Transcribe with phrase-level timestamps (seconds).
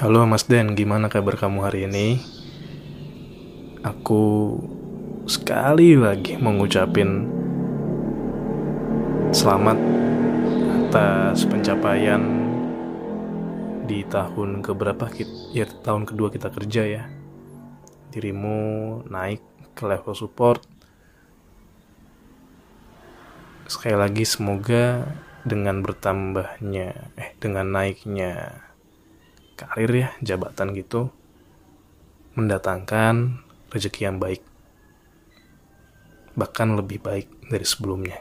[0.00, 2.24] Halo Mas Den, gimana kabar kamu hari ini?
[3.84, 4.56] Aku
[5.28, 7.28] sekali lagi mau ngucapin
[9.28, 9.76] selamat
[10.72, 12.16] atas pencapaian
[13.84, 17.04] di tahun keberapa kita, ya tahun kedua kita kerja ya.
[18.08, 19.44] Dirimu naik
[19.76, 20.64] ke level support.
[23.68, 25.12] Sekali lagi semoga
[25.44, 28.64] dengan bertambahnya eh dengan naiknya
[29.60, 31.12] karir ya jabatan gitu
[32.32, 34.40] mendatangkan rezeki yang baik.
[36.38, 38.18] Bahkan lebih baik dari sebelumnya.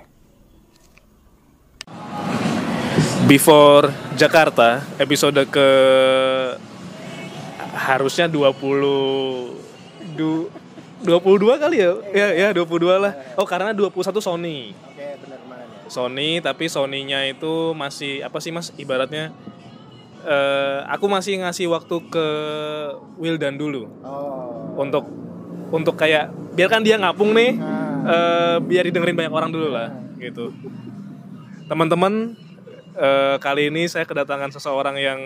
[3.29, 5.67] Before Jakarta episode ke
[7.77, 10.49] harusnya 20 du,
[11.05, 11.91] 22 kali ya?
[12.11, 13.13] Ya ya 22 lah.
[13.37, 14.73] Oh karena 21 Sony.
[14.73, 15.63] Oke, benar mana?
[15.87, 18.73] Sony tapi Sony-nya itu masih apa sih Mas?
[18.75, 19.29] Ibaratnya
[20.21, 22.25] eh aku masih ngasih waktu ke
[23.15, 24.75] Wildan dulu Oh.
[24.75, 25.07] untuk
[25.69, 27.55] untuk kayak biarkan dia ngapung nih
[28.01, 30.51] eh, biar didengerin banyak orang dulu lah gitu
[31.65, 32.35] teman-teman
[32.93, 35.19] eh, kali ini saya kedatangan seseorang yang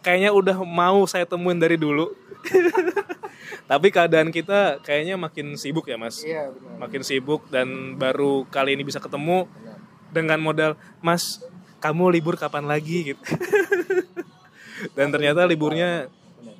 [0.00, 2.12] kayaknya udah mau saya temuin dari dulu
[3.70, 6.86] tapi keadaan kita kayaknya makin sibuk ya mas Iya, benar.
[6.86, 9.78] makin sibuk dan baru kali ini bisa ketemu Benar.
[10.12, 11.40] dengan modal Mas
[11.84, 13.20] kamu libur kapan lagi gitu
[14.96, 16.08] dan ternyata liburnya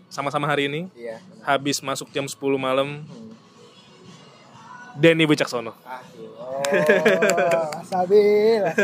[0.07, 1.45] sama-sama hari ini Iya, benar.
[1.51, 3.33] habis masuk jam 10 malam Hmm.
[4.95, 6.29] Denny Wicaksono Ah, iya.
[6.31, 8.63] oh, Sabil.
[8.63, 8.77] Mas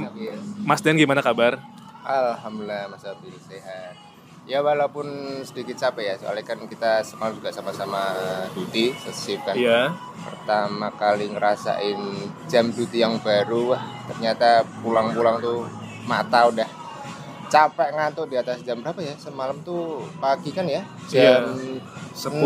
[0.00, 0.32] Sabil.
[0.64, 1.60] Mas Den gimana kabar
[2.00, 3.92] Alhamdulillah Mas Sabil sehat.
[4.42, 5.06] Ya walaupun
[5.46, 8.10] sedikit capek ya, soalnya kan kita semalam juga sama-sama
[8.50, 9.54] duty, sesif kan.
[9.54, 11.98] iya Pertama kali ngerasain
[12.50, 15.62] jam duty yang baru, wah ternyata pulang-pulang tuh
[16.04, 16.66] mata udah
[17.46, 19.14] capek ngantuk di atas jam berapa ya?
[19.14, 20.82] Semalam tuh pagi kan ya?
[21.06, 21.46] Iya.
[21.46, 21.78] Jam.
[22.12, 22.44] 6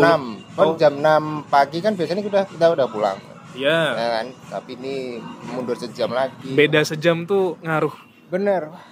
[0.55, 0.75] kan Oh.
[0.77, 3.19] jam 6 pagi kan biasanya kita kita udah pulang
[3.51, 7.91] iya ya kan tapi ini mundur sejam lagi beda sejam tuh ngaruh
[8.31, 8.85] bener Wah,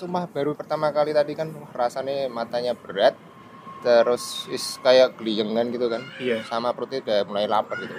[0.00, 3.12] sumpah baru pertama kali tadi kan rasanya matanya berat
[3.84, 6.02] terus is kayak geliyengan gitu kan.
[6.16, 6.40] Iya.
[6.48, 7.92] Sama perutnya udah mulai lapar gitu.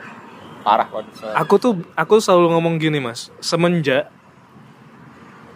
[0.62, 3.30] Parah banget aku tuh aku selalu ngomong gini Mas.
[3.42, 4.10] Semenjak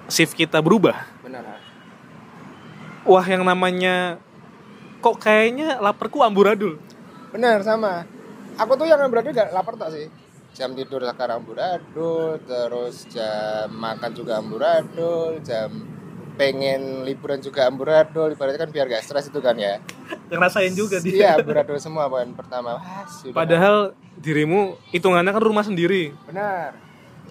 [0.05, 1.57] shift kita berubah bener ah.
[3.09, 4.21] wah yang namanya
[5.01, 6.77] kok kayaknya laparku amburadul.
[7.33, 8.05] Bener sama.
[8.55, 10.07] Aku tuh yang berarti gak lapar tak sih?
[10.55, 15.94] Jam tidur sekarang amburadul terus jam makan juga amburadul jam
[16.35, 19.79] pengen liburan juga amburadul ibaratnya kan biar gak stres itu kan ya
[20.27, 23.33] ngerasain juga dia iya amburadul semua poin pertama Wah, sudah.
[23.33, 23.75] Padahal
[24.15, 26.11] dirimu hitungannya kan rumah sendiri.
[26.25, 26.75] benar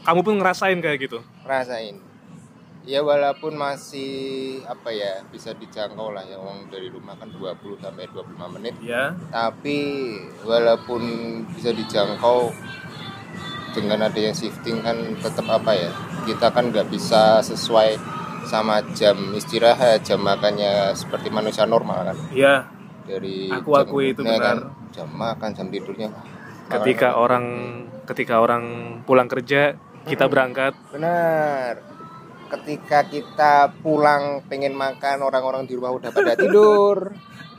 [0.01, 1.19] Kamu pun ngerasain kayak gitu.
[1.43, 1.97] rasain
[2.85, 4.13] ya walaupun masih
[4.65, 9.17] apa ya bisa dijangkau lah ya uang dari rumah kan 20 sampai 25 menit Ya.
[9.33, 10.13] tapi
[10.45, 11.01] walaupun
[11.51, 12.53] bisa dijangkau
[13.73, 15.89] dengan adanya shifting kan tetap apa ya
[16.25, 17.97] kita kan nggak bisa sesuai
[18.45, 22.17] sama jam istirahat jam makannya seperti manusia normal kan?
[22.31, 22.69] Ya.
[23.05, 24.41] dari Aku jam- akui itu ya benar.
[24.41, 24.59] kan,
[24.91, 26.09] jam makan jam tidurnya.
[26.67, 27.45] Ketika orang
[28.05, 28.65] ketika orang
[29.03, 30.73] pulang kerja, kita berangkat.
[30.89, 31.85] benar.
[32.47, 37.13] Ketika kita pulang pengen makan orang-orang di rumah udah pada tidur.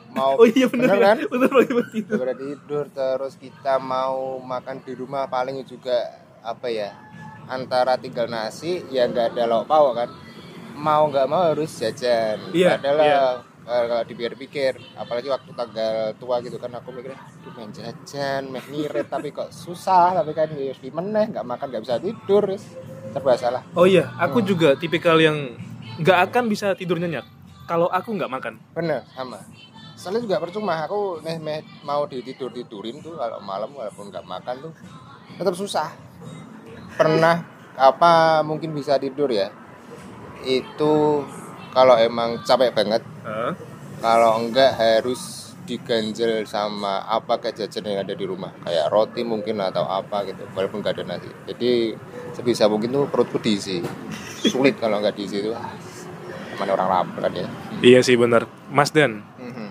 [0.10, 1.18] Mau Oh iya benar kan?
[1.22, 1.70] Benar banget
[2.02, 6.10] udah pada tidur terus kita mau makan di rumah paling juga
[6.40, 6.90] apa ya
[7.46, 10.10] antara tinggal nasi ya nggak ada lauk pauk kan
[10.76, 13.24] mau nggak mau harus jajan Iya, adalah iya.
[13.66, 19.08] kalau dipikir-pikir apalagi waktu tanggal tua gitu kan aku mikir aduh main jajan main ngirit
[19.10, 22.66] tapi kok susah tapi kan ya di meneh nggak makan nggak bisa tidur wis.
[23.16, 25.56] serba salah Oh iya, aku juga tipikal yang
[25.98, 27.24] nggak akan bisa tidur nyenyak
[27.66, 28.60] kalau aku nggak makan.
[28.76, 29.40] bener sama
[29.96, 34.56] soalnya juga percuma aku nih meh, mau ditidur tidurin tuh kalau malam walaupun nggak makan
[34.68, 34.74] tuh
[35.40, 35.88] tetap susah
[37.00, 37.42] pernah
[37.76, 39.52] apa mungkin bisa tidur ya
[40.46, 41.26] itu
[41.72, 43.52] kalau emang capek banget Hah?
[44.00, 49.58] kalau enggak harus diganjel sama apa kayak jajan yang ada di rumah kayak roti mungkin
[49.58, 51.98] atau apa gitu walaupun nggak ada nasi jadi
[52.32, 53.82] sebisa mungkin tuh perutku diisi
[54.46, 55.66] sulit kalau nggak diisi itu ah,
[56.56, 57.50] mana orang lapar kan ya
[57.82, 58.46] Iya sih benar.
[58.70, 59.68] Mas Den, Mhm.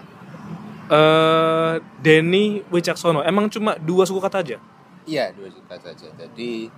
[0.90, 4.58] eh Denny Wicaksono emang cuma dua suku kata aja?
[5.06, 6.10] Iya dua juta saja.
[6.12, 6.68] Jadi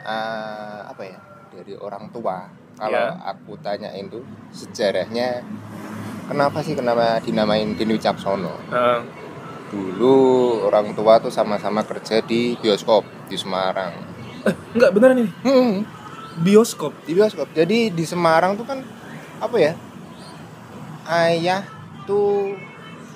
[0.00, 1.18] eh, apa ya
[1.52, 3.16] dari orang tua kalau Ya.
[3.26, 4.20] aku tanyain tuh
[4.50, 5.40] sejarahnya
[6.26, 8.52] kenapa sih kenapa dinamain Dini Wicaksono?
[8.68, 9.00] Eh,
[9.66, 10.14] Dulu
[10.62, 13.90] orang tua tuh sama-sama kerja di bioskop di Semarang.
[14.44, 15.30] eh, enggak beneran ini.
[15.42, 15.82] Hmm,
[16.38, 16.94] Bioskop.
[17.02, 17.50] di bioskop.
[17.50, 18.78] Jadi di Semarang tuh kan
[19.36, 19.72] apa ya
[21.06, 21.62] ayah
[22.04, 22.54] tuh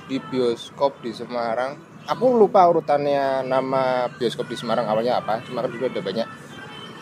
[0.06, 5.70] di bioskop di Semarang aku lupa urutannya nama bioskop di Semarang awalnya apa cuma kan
[5.70, 6.26] juga ada banyak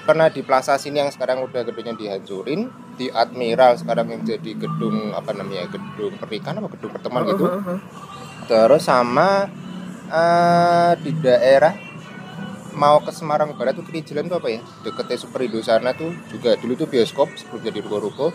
[0.08, 5.12] pernah di Plaza sini yang sekarang udah gedungnya dihancurin di Admiral sekarang yang jadi gedung
[5.12, 7.44] apa namanya gedung pernikahan apa gedung pertemuan gitu.
[8.49, 9.52] terus sama
[10.08, 11.76] eh, di daerah
[12.78, 14.62] mau ke Semarang Barat tuh kiri jalan tuh apa ya?
[14.87, 18.31] Deketnya Super Indo sana tuh juga dulu tuh bioskop sebelum jadi ruko-ruko.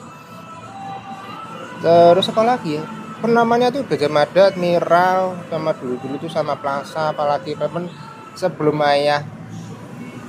[1.79, 2.83] Terus apa lagi ya?
[3.23, 7.87] Penamanya tuh Gajah Mada Admiral sama dulu-dulu tuh sama Plaza apalagi temen
[8.35, 9.23] sebelum ayah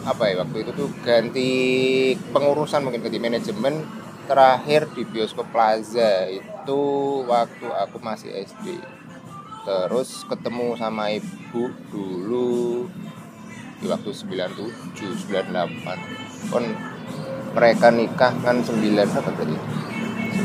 [0.05, 1.51] apa ya waktu itu tuh ganti
[2.31, 3.85] pengurusan mungkin ganti manajemen
[4.29, 6.81] terakhir di bioskop Plaza itu
[7.29, 8.81] waktu aku masih SD
[9.65, 12.85] terus ketemu sama ibu dulu
[13.81, 16.65] di waktu 97 98 kon
[17.55, 19.55] mereka nikah kan 9 apa tadi?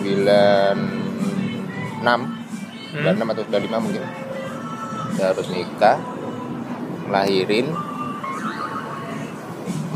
[0.06, 4.06] 96 96 atau 95 mungkin.
[5.17, 5.97] Terus nikah
[7.09, 7.73] lahirin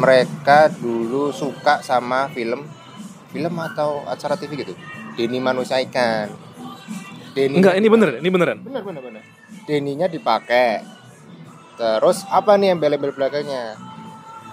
[0.03, 2.67] mereka dulu suka sama film
[3.31, 4.75] film atau acara TV gitu?
[5.15, 6.27] Denny Manusia Ikan
[7.33, 8.61] Denny Enggak, ini bener, ini beneran.
[8.61, 9.23] bener bener bener.
[9.65, 10.85] Denny-nya dipakai.
[11.73, 13.73] Terus apa nih embel-embel belakangnya?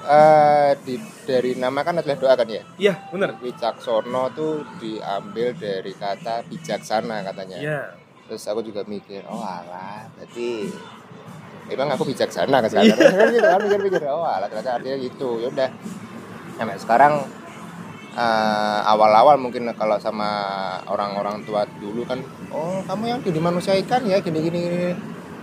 [0.01, 0.97] Eh di,
[1.29, 2.65] dari nama kan adalah doa kan ya?
[2.81, 3.37] Iya, bener.
[3.37, 7.59] Wicaksono tuh diambil dari kata bijaksana katanya.
[7.61, 7.81] Iya.
[8.25, 10.71] terus aku juga mikir oh alah berarti
[11.71, 12.93] emang aku bijaksana kan sekarang.
[12.99, 15.41] Kan gitu kan mikir-mikir oh alah ternyata artinya gitu.
[15.41, 15.71] Ya udah.
[16.59, 17.13] Sampai sekarang
[18.15, 20.29] eh, awal-awal mungkin kalau sama
[20.91, 22.21] orang-orang tua dulu kan
[22.51, 24.91] oh kamu yang di manusia ikan ya gini gini gini.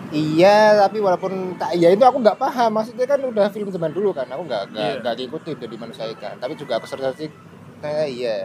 [0.08, 2.76] Iya tapi walaupun tak iya itu aku nggak paham.
[2.76, 6.36] Maksudnya kan udah film zaman dulu kan aku nggak nggak nggak ngikutin dari manusia ikan.
[6.38, 7.32] Tapi juga aku searching
[7.80, 8.38] kayak iya.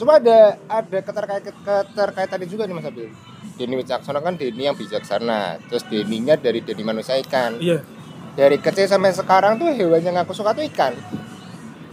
[0.00, 3.12] Cuma ada ada keterkait keterkaitannya juga nih Mas Abil
[3.58, 5.60] Denny Wicaksono kan Denny yang bijaksana.
[5.68, 7.58] Terus Denny-nya dari Denny manusia ikan.
[7.58, 7.80] Iya.
[8.32, 10.96] dari kecil sampai sekarang tuh hewan yang aku suka tuh ikan.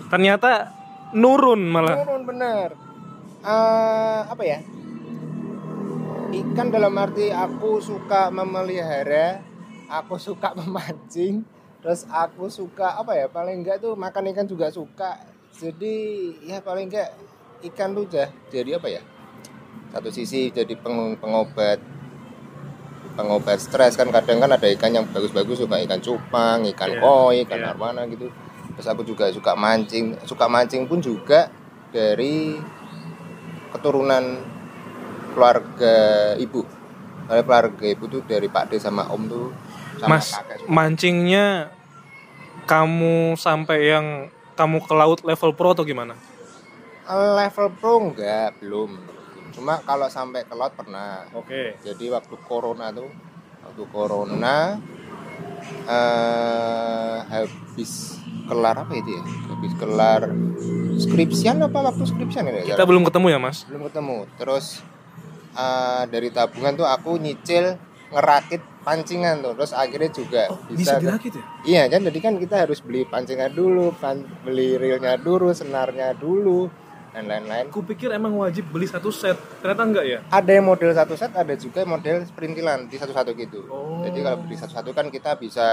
[0.08, 0.72] Ternyata
[1.12, 2.00] nurun malah.
[2.00, 2.80] turun bener.
[3.44, 4.64] Eh, apa ya?
[6.32, 9.44] Ikan dalam arti aku suka memelihara
[9.92, 11.44] aku suka memancing
[11.80, 15.20] terus aku suka apa ya paling enggak tuh makan ikan juga suka.
[15.60, 17.12] Jadi ya paling enggak
[17.68, 19.04] ikan tuh udah jadi apa ya
[19.90, 21.82] satu sisi jadi peng- pengobat
[23.14, 27.36] pengobat stres kan kadang kan ada ikan yang bagus-bagus suka ikan cupang ikan Iya, koi
[27.44, 27.70] ikan iya.
[27.74, 28.32] arwana gitu
[28.76, 31.52] terus aku juga suka mancing suka mancing pun juga
[31.92, 32.56] dari
[33.72, 34.40] keturunan
[35.34, 35.96] keluarga
[36.38, 36.64] ibu
[37.28, 39.48] Karena keluarga ibu tuh dari Pak D sama Om tuh
[40.00, 41.46] sama Mas, kakek mancingnya
[42.66, 44.06] kamu sampai yang
[44.54, 46.14] kamu ke laut level pro atau gimana?
[47.10, 48.96] level pro enggak belum
[49.52, 51.26] cuma kalau sampai ke laut pernah.
[51.34, 51.78] Oke.
[51.82, 53.10] jadi waktu corona tuh
[53.66, 54.78] waktu corona
[55.90, 58.18] eh habis
[58.50, 59.24] kelar apa itu ya?
[59.24, 60.22] Habis kelar
[61.00, 62.76] skripsian apa waktu skripsian ya?
[62.76, 63.66] Kita belum ketemu ya, Mas?
[63.70, 64.18] belum ketemu.
[64.38, 64.66] Terus
[65.54, 67.78] eh, dari tabungan tuh aku nyicil
[68.10, 69.54] ngerakit pancingan tuh.
[69.54, 71.44] Terus akhirnya juga bisa, dirakit ya?
[71.68, 76.72] iya kan jadi kan kita harus beli pancingan dulu pan- beli reelnya dulu senarnya dulu
[77.20, 79.36] dan lain-lain Aku pikir emang wajib beli satu set.
[79.60, 80.20] Ternyata enggak ya?
[80.26, 84.00] ada yang model satu set ada juga model perintilan di satu-satu gitu Oh.
[84.02, 85.68] jadi kalau beli satu-satu kan kita bisa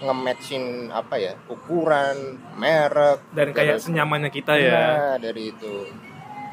[0.00, 2.16] nge-matchin apa ya ukuran
[2.56, 4.72] merek Dan kayak terus- senyamannya kita ya.
[4.72, 5.86] Nah, dari itu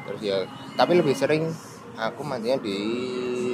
[0.06, 0.36] terus ya
[0.74, 1.50] tapi lebih sering
[1.94, 2.78] aku mandinya di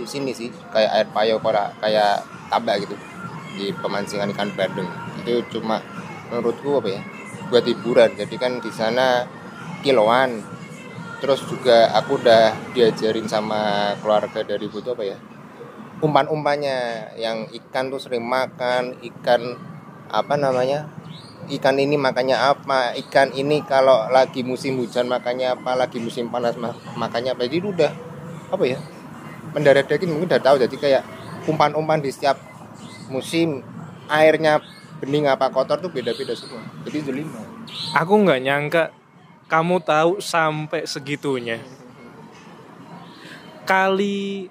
[0.04, 2.94] sini sih kayak air payo kayak kayak tabak gitu
[3.56, 4.86] di pemancingan ikan bandeng
[5.18, 5.80] itu cuma
[6.28, 7.00] menurutku apa ya
[7.48, 9.24] buat hiburan jadi kan di sana
[9.86, 10.30] kiloan
[11.22, 15.18] terus juga aku udah diajarin sama keluarga dari ibu tuh apa ya?
[16.04, 16.78] Umpan-umpannya.
[17.16, 19.42] Yang ikan tuh sering makan ikan
[20.12, 20.90] apa namanya?
[21.48, 22.92] Ikan ini makannya apa?
[23.00, 25.72] Ikan ini kalau lagi musim hujan makannya apa?
[25.72, 27.48] Lagi musim panas ma- makannya apa?
[27.48, 27.92] Jadi udah
[28.52, 28.78] apa ya?
[29.56, 30.56] Mendarat daging mungkin udah tahu.
[30.60, 31.02] Jadi kayak
[31.48, 32.36] umpan-umpan di setiap
[33.08, 33.64] musim
[34.10, 34.60] airnya
[35.00, 36.60] bening apa kotor tuh beda-beda semua.
[36.84, 37.40] Jadi delima
[37.96, 38.82] Aku nggak nyangka
[39.46, 41.62] kamu tahu sampai segitunya.
[43.62, 44.50] Kali.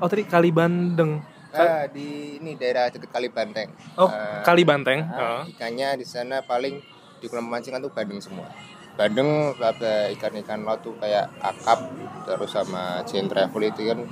[0.00, 1.20] Oh tadi Kali Bandeng.
[1.54, 3.70] Ah, di ini daerah dekat Kali Banteng.
[3.94, 5.06] Oh, Eh, Kali Banteng.
[5.06, 5.40] ah, Oh.
[5.46, 6.82] ikannya di sana paling
[7.22, 8.50] di kolam pemancingan tuh bandeng semua.
[8.94, 11.78] Bandeng ada ikan-ikan laut tuh kayak kakap
[12.26, 14.02] terus sama chain travel itu kan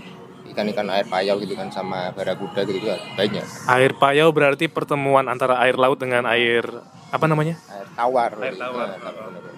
[0.55, 3.43] ikan-ikan air payau gitu kan sama barakuda gitu kan banyak.
[3.67, 6.63] Air payau berarti pertemuan antara air laut dengan air
[7.11, 7.59] apa namanya?
[7.69, 8.31] Air tawar.
[8.39, 8.87] Air tawar.
[8.95, 9.55] Nah, bener-bener.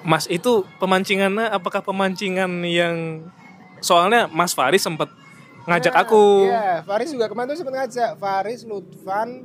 [0.00, 3.28] Mas itu pemancingannya apakah pemancingan yang
[3.84, 5.12] soalnya Mas Faris sempat
[5.68, 6.24] ngajak Nah, aku.
[6.48, 8.10] Iya, Faris juga kemarin tuh sempat ngajak.
[8.16, 9.44] Faris, Lutfan,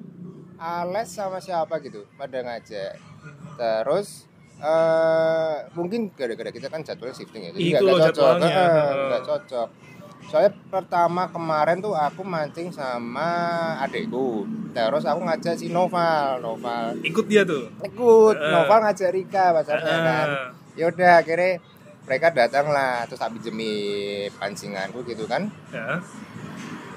[0.56, 2.96] Ales sama siapa gitu pada ngajak.
[3.60, 4.24] Terus
[4.56, 7.52] eh mungkin gara-gara kita kan jadwalnya shifting ya.
[7.52, 8.08] Jadi Itu nggak cocok.
[8.16, 8.48] jadwalnya.
[8.48, 9.68] Heeh, nggak cocok.
[10.25, 13.29] Soalnya pertama kemarin tuh aku mancing sama
[13.79, 14.44] adekku.
[14.72, 17.70] Terus aku ngajak si Noval, Noval Ikut dia tuh.
[17.79, 18.51] ikut, Heeh.
[18.51, 20.27] Noval ngajak Rika pacarnya kan.
[20.27, 20.48] Heeh.
[20.75, 21.51] Ya udah akhirnya
[22.05, 23.74] mereka datang lah terus tak pinjemi
[24.38, 25.98] pancinganku gitu kan Ya.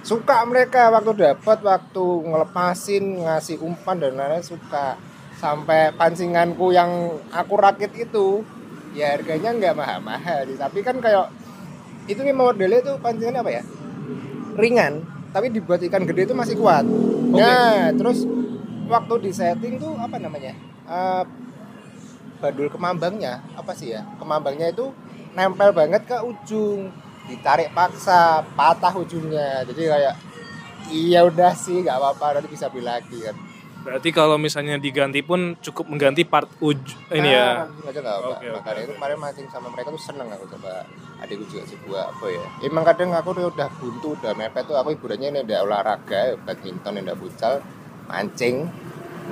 [0.04, 5.00] suka mereka waktu dapat waktu ngelepasin ngasih umpan dan lain-lain suka
[5.32, 6.90] sampai pancinganku yang
[7.28, 8.44] aku rakit itu
[8.92, 11.32] ya harganya nggak mahal-mahal tapi kan kayak
[12.09, 13.62] itu memang modelnya itu pancingan apa ya?
[14.59, 16.83] Ringan tapi dibuat ikan gede itu masih kuat.
[17.37, 18.25] Nah terus
[18.88, 20.57] waktu di setting tuh apa namanya?
[20.88, 21.23] Eh,
[22.41, 24.03] badul kemambangnya apa sih ya?
[24.17, 24.91] Kemambangnya itu
[25.37, 26.88] nempel banget ke ujung
[27.29, 29.69] ditarik paksa patah ujungnya.
[29.69, 30.15] Jadi kayak
[30.88, 33.37] iya udah sih nggak apa-apa nanti bisa beli lagi kan
[33.88, 36.76] Berarti kalau misalnya diganti pun cukup mengganti part uj
[37.16, 37.64] ini ya.
[37.64, 38.54] Nah, langsung aja nggak apa Oke, oke.
[38.61, 40.73] makanya itu kemarin mancing sama mereka tuh seneng aku coba
[41.18, 44.88] adikku juga sebuah apa ya emang kadang aku tuh udah buntu udah mepet tuh aku
[44.95, 47.54] hiburannya ini udah olahraga badminton udah futsal
[48.07, 48.68] mancing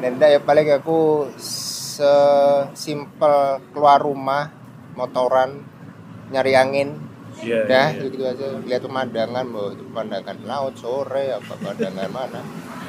[0.01, 3.35] udah ya paling aku sesimpel
[3.71, 4.51] keluar rumah
[4.97, 5.63] motoran
[6.33, 6.91] nyari angin
[7.37, 7.69] Iya.
[7.69, 8.01] Udah, iya.
[8.09, 8.47] gitu aja.
[8.65, 12.41] Lihat pemandangan, mau pemandangan laut sore apa pemandangan mana.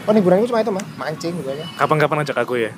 [0.07, 0.15] Oh,
[0.47, 1.67] cuma itu mah, mancing gitu aja.
[1.75, 2.71] Kapan-kapan ajak aku ya.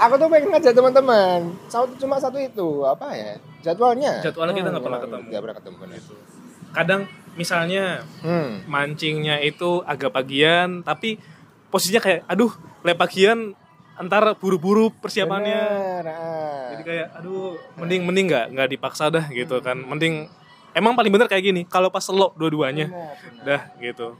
[0.00, 1.52] Aku tuh pengen ngajak teman-teman.
[1.66, 3.36] Satu cuma satu itu, apa ya?
[3.60, 4.22] Jadwalnya.
[4.24, 5.24] Jadwalnya kita nggak pernah Hmm, ketemu.
[5.28, 5.76] Nggak pernah ketemu.
[5.82, 6.00] bener.
[6.70, 7.00] Kadang
[7.34, 7.84] misalnya
[8.22, 8.62] Hmm.
[8.64, 11.18] mancingnya itu agak pagian tapi
[11.68, 12.50] posisinya kayak aduh
[12.82, 13.52] le pagian
[13.98, 15.60] antar buru-buru persiapannya.
[15.60, 16.66] Bener, ah.
[16.72, 19.76] Jadi kayak aduh mending mending nggak nggak dipaksa dah gitu kan.
[19.76, 20.30] Mending
[20.72, 22.86] emang paling bener kayak gini kalau pas selo dua-duanya.
[23.44, 24.14] Dah gitu.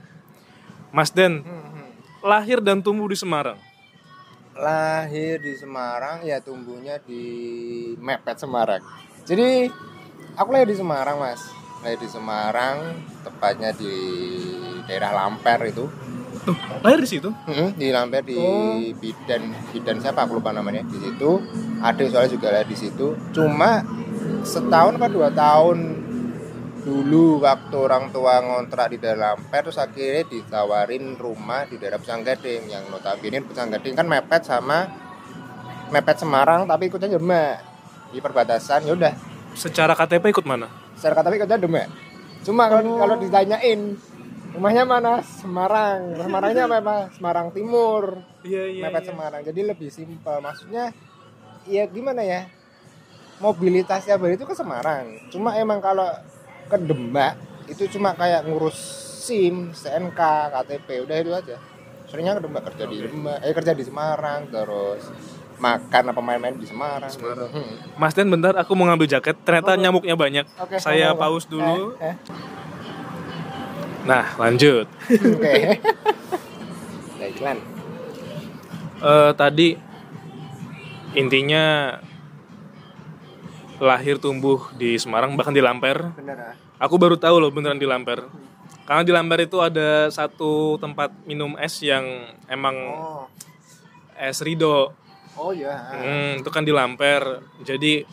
[0.91, 1.89] Mas Den Hmm, hmm.
[2.21, 3.55] lahir dan tumbuh di Semarang.
[4.51, 7.23] Lahir di Semarang, ya tumbuhnya di
[7.97, 8.83] Mepet Semarang.
[9.23, 9.71] Jadi
[10.35, 11.39] aku lahir di Semarang, Mas.
[11.81, 12.77] Lahir di Semarang,
[13.23, 13.95] tepatnya di
[14.85, 15.87] daerah Lamper itu.
[16.41, 17.29] Tuh, lahir di situ.
[17.47, 18.81] Mm-mm, di Lamper di Oh.
[18.97, 21.37] bidan bidan siapa aku lupa namanya di situ
[21.79, 23.85] adik soalnya juga lah di situ cuma
[24.41, 26.00] setahun apa dua tahun
[26.81, 32.73] dulu waktu orang tua ngontrak di daerah Lamper terus akhirnya ditawarin rumah di daerah Pesanggading
[32.73, 34.89] yang notabene Pesanggading kan mepet sama
[35.93, 37.61] mepet Semarang tapi ikutnya Demak
[38.11, 39.13] di perbatasan ya udah.
[39.53, 40.67] Secara KTP ikut mana?
[40.97, 41.87] secara KTP ikutnya Demak
[42.41, 43.95] cuma kalau kalau ditanyain
[44.51, 45.23] rumahnya mana?
[45.23, 46.19] Semarang.
[46.19, 47.03] Semarangnya apa Pak?
[47.15, 48.19] Semarang Timur.
[48.43, 48.83] Iya iya.
[48.87, 49.41] mepet Semarang.
[49.47, 50.37] Jadi lebih simpel.
[50.43, 50.91] Maksudnya
[51.67, 52.51] ya gimana ya?
[53.39, 55.31] Mobilitasnya itu ke Semarang.
[55.33, 56.05] Cuma emang kalau
[56.71, 57.35] ke Demak
[57.67, 58.79] itu cuma kayak ngurus
[59.21, 60.17] SIM, SNK,
[60.49, 61.57] KTP udah itu aja
[62.07, 65.03] seringnya ke Demak kerja di Demak eh kerja di Semarang terus
[65.61, 67.45] makan apa main-main di Semarang, Semarang.
[67.53, 67.75] Hmm.
[67.93, 69.37] Mas Den bentar aku mau ngambil jaket.
[69.45, 70.45] Ternyata nyamuknya banyak.
[70.57, 71.37] Oke, Saya apa-apa.
[71.37, 71.93] pause dulu.
[72.01, 72.15] Eh, eh.
[74.01, 74.89] Nah, lanjut.
[74.89, 75.53] oke
[77.21, 77.57] Nah, iklan
[79.01, 79.77] Eh, tadi
[81.13, 81.93] intinya
[83.81, 86.13] lahir tumbuh di Semarang bahkan di Lamper.
[86.13, 88.25] bener ah Aku baru tahu loh beneran di Lamper.
[88.85, 92.05] Karena di Lamper itu ada satu tempat minum es yang
[92.49, 93.25] emang oh
[94.17, 94.93] es Rido.
[95.33, 97.41] oh ya Hmm, itu kan di Lamper.
[97.65, 98.05] Jadi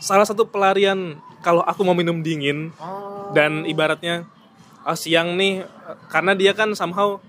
[0.00, 3.32] salah satu pelarian kalau aku mau minum dingin oh.
[3.36, 4.24] dan ibaratnya
[4.84, 5.64] ah, siang nih
[6.08, 7.20] karena dia kan somehow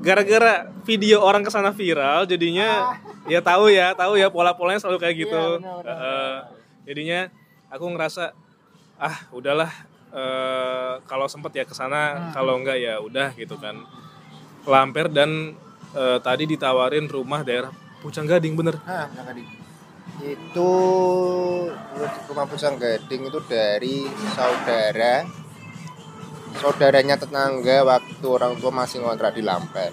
[0.00, 2.96] gara-gara video orang ke sana viral jadinya
[3.28, 5.44] ya tahu ya tahu ya pola-polanya selalu kayak gitu.
[5.60, 5.96] Iya, benar, benar.
[6.00, 6.38] Eh,
[6.88, 7.20] jadinya
[7.68, 8.24] aku ngerasa
[8.96, 9.70] ah udahlah
[10.12, 13.84] eh, kalau sempet ya ke sana kalau enggak ya udah gitu kan.
[14.64, 15.56] Lamper dan
[15.92, 18.80] eh, tadi ditawarin rumah daerah Pucang Gading bener.
[18.88, 19.48] Hah, Pucang Gading.
[20.20, 20.70] Itu
[22.28, 25.24] rumah Pucang Gading itu dari saudara
[26.58, 29.92] saudaranya tetangga waktu orang tua masih ngontrak di Lampen.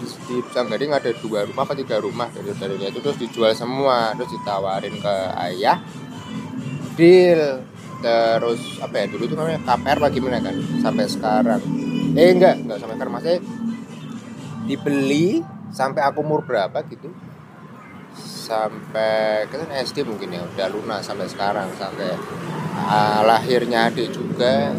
[0.00, 3.52] Di, di Pucang Gading ada dua rumah apa tiga rumah dari saudaranya itu terus dijual
[3.54, 5.14] semua terus ditawarin ke
[5.50, 5.78] ayah.
[6.96, 7.62] Deal.
[8.00, 11.62] Terus apa ya dulu itu namanya KPR apa gimana kan sampai sekarang.
[12.16, 13.36] Eh enggak enggak sampai sekarang masih
[14.64, 17.12] dibeli sampai aku umur berapa gitu.
[18.16, 22.16] Sampai kan SD mungkin ya udah lunas sampai sekarang sampai
[22.74, 24.74] ah, lahirnya adik juga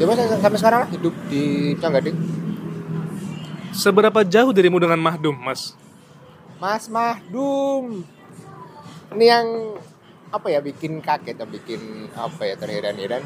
[0.00, 2.16] ya mas sampai sekarang hidup di Canggading.
[3.72, 5.72] Seberapa jauh dirimu dengan Mahdum mas?
[6.60, 8.04] Mas Mahdum.
[9.12, 9.46] Ini yang
[10.32, 13.20] apa ya bikin kaget atau bikin apa ya terheran-heran.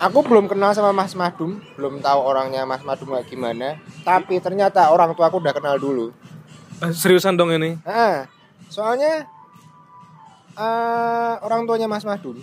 [0.00, 4.88] Aku belum kenal sama Mas Madum belum tahu orangnya Mas Madum kayak gimana tapi ternyata
[4.88, 6.08] orang tua aku udah kenal dulu.
[6.80, 7.76] Eh, seriusan dong ini?
[7.84, 8.24] Nah,
[8.72, 9.28] soalnya
[10.56, 12.40] eh, orang tuanya Mas Madun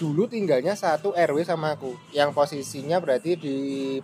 [0.00, 3.56] dulu tinggalnya satu RW sama aku, yang posisinya berarti di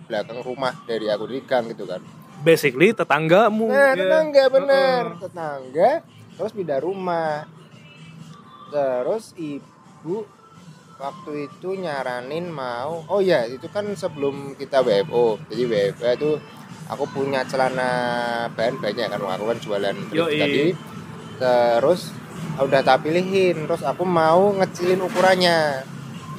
[0.05, 2.01] belakang rumah dari aku di gang gitu kan.
[2.39, 3.99] basically tetanggamu Nah, ya.
[3.99, 5.19] tetangga bener, Heeh.
[5.19, 5.91] tetangga,
[6.39, 7.43] terus pindah rumah.
[8.71, 10.23] Terus ibu
[10.95, 16.31] waktu itu nyaranin mau, oh ya itu kan sebelum kita WFO, jadi WFO itu
[16.87, 17.91] aku punya celana
[18.55, 20.71] bahan banyak kan, aku kan jualan tadi.
[21.39, 22.15] Terus
[22.59, 25.83] udah tak pilihin, terus aku mau ngecilin ukurannya.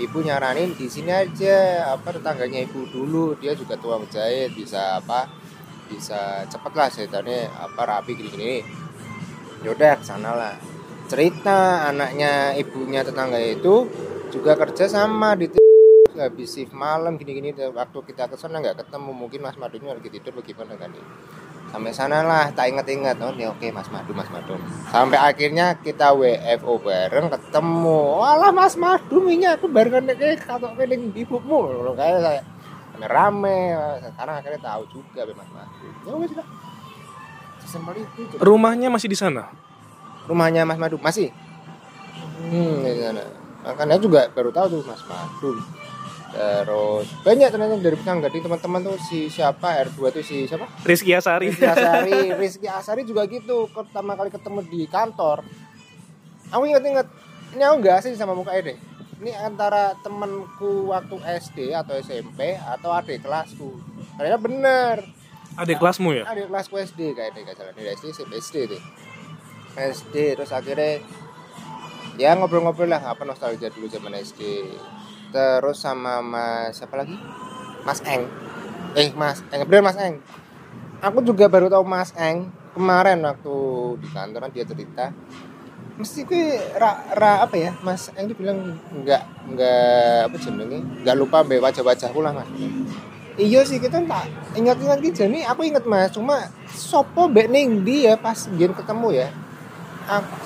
[0.01, 5.29] Ibu nyaranin di sini aja, apa tetangganya ibu dulu, dia juga tua menjahit, bisa apa,
[5.93, 8.65] bisa cepet lah ceritanya apa rapi gini-gini.
[9.61, 10.57] Yaudah ke sana lah.
[11.05, 13.93] Cerita anaknya ibunya tetangga itu
[14.33, 15.53] juga kerja sama di
[16.17, 19.13] habis shift malam gini-gini waktu kita ke sana nggak ketemu.
[19.13, 20.97] Mungkin Mas Madunya lagi tidur bagaimana kan
[21.71, 24.59] sampai sana lah tak inget-inget oh ya oke Mas Madu Mas Madu.
[24.91, 28.01] Sampai akhirnya kita WFO bareng ketemu.
[28.19, 31.87] Walah Mas Madu ini aku barengan kayak katok keling ibumu.
[31.87, 32.41] Loh, kayak saya
[33.01, 33.73] rame
[34.03, 35.87] sekarang akhirnya tahu juga be Mas Madu.
[36.05, 36.47] Ya wes lah.
[37.63, 38.39] Sesimpel itu Cuk.
[38.43, 39.49] rumahnya masih di sana?
[40.27, 41.31] Rumahnya Mas Madu masih?
[42.51, 43.23] Hmm di sana.
[43.63, 45.80] Makanya juga baru tahu tuh Mas Madu
[46.31, 49.83] terus banyak ternyata dari tetangga di teman-teman tuh si siapa?
[49.91, 50.67] R2 tuh si siapa?
[50.87, 51.51] Rizky Asari.
[51.51, 52.21] Rizky Asari.
[52.41, 53.67] Rizky Asari juga gitu.
[53.71, 55.43] Pertama kali ketemu di kantor.
[56.55, 57.07] Aku inget-inget
[57.55, 58.79] ini aku nggak asing sama muka deh
[59.21, 63.77] ini antara temanku waktu SD atau SMP atau adik kelasku.
[64.17, 64.97] Ternyata bener.
[65.61, 66.25] Adik kelasmu ya?
[66.25, 67.77] Adik kelasku SD kayak deh salah.
[67.77, 68.83] Dari SD SMP SD deh
[69.77, 70.99] SD terus akhirnya
[72.19, 74.67] ya ngobrol-ngobrol lah apa nostalgia dulu zaman SD
[75.31, 77.17] terus sama mas siapa lagi?
[77.87, 78.27] Mas Eng.
[78.99, 80.21] Eh Mas Eng bener Mas Eng.
[81.01, 83.57] Aku juga baru tahu Mas Eng kemarin waktu
[84.03, 85.07] di kantor kan dia cerita.
[86.01, 89.23] Mesti gue ra, ra apa ya Mas Eng itu bilang nggak
[89.55, 90.79] nggak apa jenenge?
[91.07, 92.49] Nggak lupa be wajah wajahku lah Mas.
[93.41, 98.37] Iya sih kita tak ingat-ingat gitu aku inget Mas cuma sopo mbek ning dia pas
[98.53, 99.29] dia ketemu ya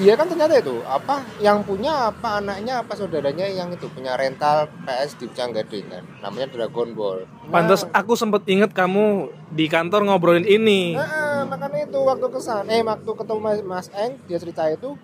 [0.01, 0.81] dia kan ternyata itu.
[0.85, 6.05] Apa yang punya apa anaknya apa saudaranya yang itu punya rental PS di Canggading kan.
[6.21, 7.29] Namanya Dragon Ball.
[7.49, 10.99] Pantas aku sempet inget kamu di kantor ngobrolin ini.
[10.99, 14.97] Nah, ah, makanya itu waktu kesan eh waktu ketemu Mas, Mas Eng dia cerita itu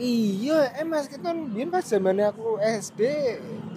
[0.00, 3.00] iya eh Mas kita biar pas zamannya aku SD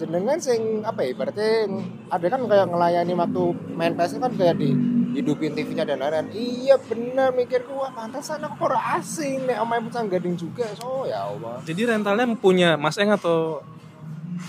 [0.00, 1.68] jenengan sing apa ya berarti
[2.08, 3.42] ada kan kayak ngelayani waktu
[3.76, 4.72] main PS kan kayak di
[5.14, 6.28] hidupin TV-nya dan lain-lain.
[6.34, 10.66] Iya bener mikirku wah pantesan aku orang asing nih sama ibu gading juga.
[10.74, 11.62] So ya Allah.
[11.62, 13.62] Jadi rentalnya punya Mas Eng atau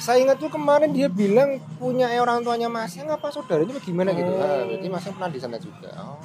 [0.01, 4.28] saya ingat tuh kemarin dia bilang punya orang tuanya Mas Eng apa saudaranya gimana gitu.
[4.28, 4.41] Oh.
[4.41, 5.93] ah, jadi Mas Eng pernah di sana juga.
[6.01, 6.19] Oh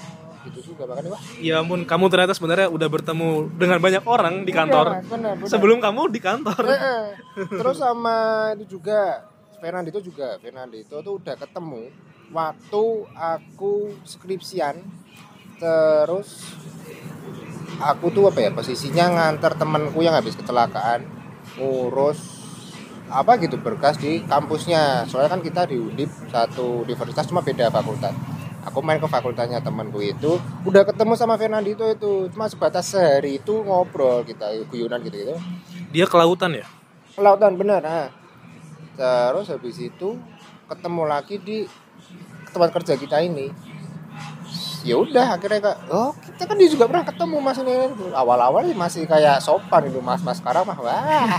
[0.49, 0.89] gitu juga.
[0.89, 1.23] Makanya wah.
[1.41, 3.29] Ya ampun kamu ternyata sebenarnya udah bertemu
[3.61, 4.87] dengan banyak orang di kantor.
[4.89, 5.51] Iya, Mas, benar, benar.
[5.53, 6.63] sebelum kamu di kantor.
[6.65, 7.07] Eh.
[7.61, 8.17] Terus sama
[8.57, 9.29] itu juga
[9.61, 11.93] Fernandito juga Fernandito tuh udah ketemu
[12.31, 14.79] waktu aku skripsian
[15.59, 16.55] terus
[17.83, 21.05] aku tuh apa ya posisinya ngantar temanku yang habis kecelakaan
[21.59, 22.41] ngurus
[23.11, 25.05] apa gitu berkas di kampusnya.
[25.11, 28.15] Soalnya kan kita di Undip satu universitas cuma beda fakultas.
[28.71, 33.67] Aku main ke fakultasnya temanku itu udah ketemu sama Fernandito itu cuma sebatas sehari itu
[33.67, 35.35] ngobrol kita guyunan gitu gitu.
[35.91, 36.67] Dia kelautan ya?
[37.19, 38.09] Lautan bener ah.
[39.01, 40.21] terus habis itu
[40.69, 41.65] ketemu lagi di
[42.51, 43.51] tempat kerja kita ini
[44.81, 47.75] ya udah akhirnya kak oh kita kan dia juga pernah ketemu mas ini
[48.17, 51.37] awal-awal sih masih kayak sopan itu mas mas sekarang mah wah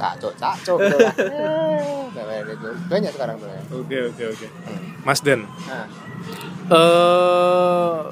[0.00, 1.14] cacok cacok gitu lah.
[1.20, 2.56] Eh,
[2.88, 3.48] banyak sekarang tuh.
[3.52, 4.24] Ya oke oke.
[4.32, 4.46] Oke
[5.04, 5.44] Mas Den.
[5.44, 5.84] Nah,
[6.72, 8.02] eh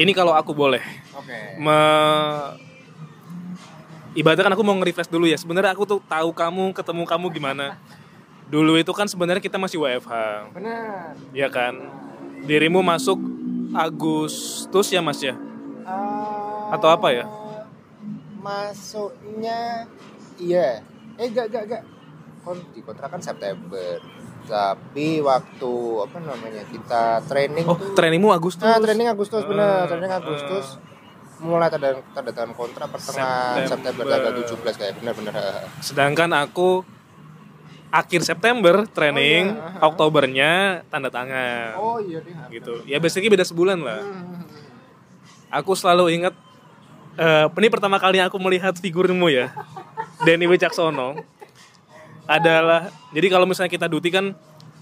[0.00, 0.80] ini kalau aku boleh.
[1.12, 1.60] Oke.
[1.60, 2.56] Me-
[4.16, 5.36] ibaratnya kan aku mau nge-refresh dulu ya.
[5.36, 7.76] Sebenarnya aku tuh tahu kamu ketemu kamu gimana
[8.50, 10.12] dulu itu kan sebenarnya kita masih WFH
[10.52, 11.78] benar ya kan
[12.42, 13.16] dirimu masuk
[13.70, 15.38] Agustus ya mas ya
[15.82, 17.26] Ah, Atau apa ya?
[18.40, 19.84] Masuknya
[20.36, 20.78] iya.
[21.14, 21.82] Eh gak gak gak.
[22.40, 23.98] Kon di kontrakan September.
[24.42, 29.84] Tapi waktu apa namanya kita training oh tuh trainingmu Agustus Nah, training Agustus bener, Ah,
[29.84, 30.78] training Agustus.
[31.38, 34.04] Mulai tanda tanda tangan kontrak pertengahan September, September.
[34.06, 34.32] tanggal
[34.70, 35.34] 17 kayak bener-bener.
[35.80, 36.82] sedangkan aku
[37.90, 39.82] akhir September training Oh, iya.
[39.82, 40.50] Oktobernya
[40.86, 42.34] tanda tangan Oh iya deh.
[42.50, 44.46] gitu ya basically beda sebulan lah Hmm.
[45.50, 46.34] aku selalu ingat
[47.16, 49.50] eh, ini pertama kali aku melihat figurmu ya,
[50.24, 51.18] Denny Wicaksono
[52.24, 54.30] adalah jadi kalau misalnya kita duti kan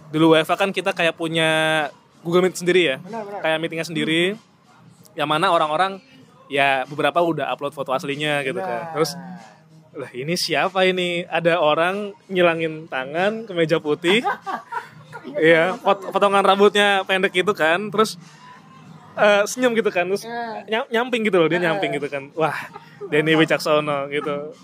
[0.09, 1.49] dulu WFA kan kita kayak punya
[2.21, 3.41] Google Meet sendiri ya, Benar, benar.
[3.41, 4.23] kayak meetingnya sendiri,
[5.15, 5.97] yang mana orang-orang
[6.47, 9.17] ya beberapa udah upload foto aslinya gitu kan, terus
[9.99, 14.23] lah ini siapa ini ada orang nyilangin tangan ke meja putih
[15.29, 18.17] Iya, pot potongan rambutnya pendek gitu kan, terus
[19.13, 20.25] eh, senyum gitu kan, terus
[20.65, 22.33] nyam- nyamping gitu loh, dia nyamping gitu kan.
[22.33, 22.57] Wah,
[23.13, 24.57] Denny Wicaksono gitu.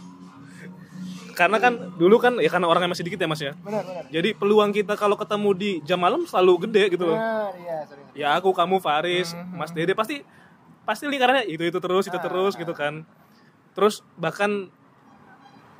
[1.35, 3.53] Karena kan dulu kan ya karena orangnya masih dikit ya Mas ya.
[3.61, 7.19] benar benar Jadi peluang kita kalau ketemu di jam malam selalu gede gitu loh.
[7.19, 10.23] benar iya sering Ya aku, kamu, Faris, Mas Dede pasti
[10.87, 13.03] pasti lingkarannya itu itu terus itu terus gitu kan.
[13.75, 14.71] Terus bahkan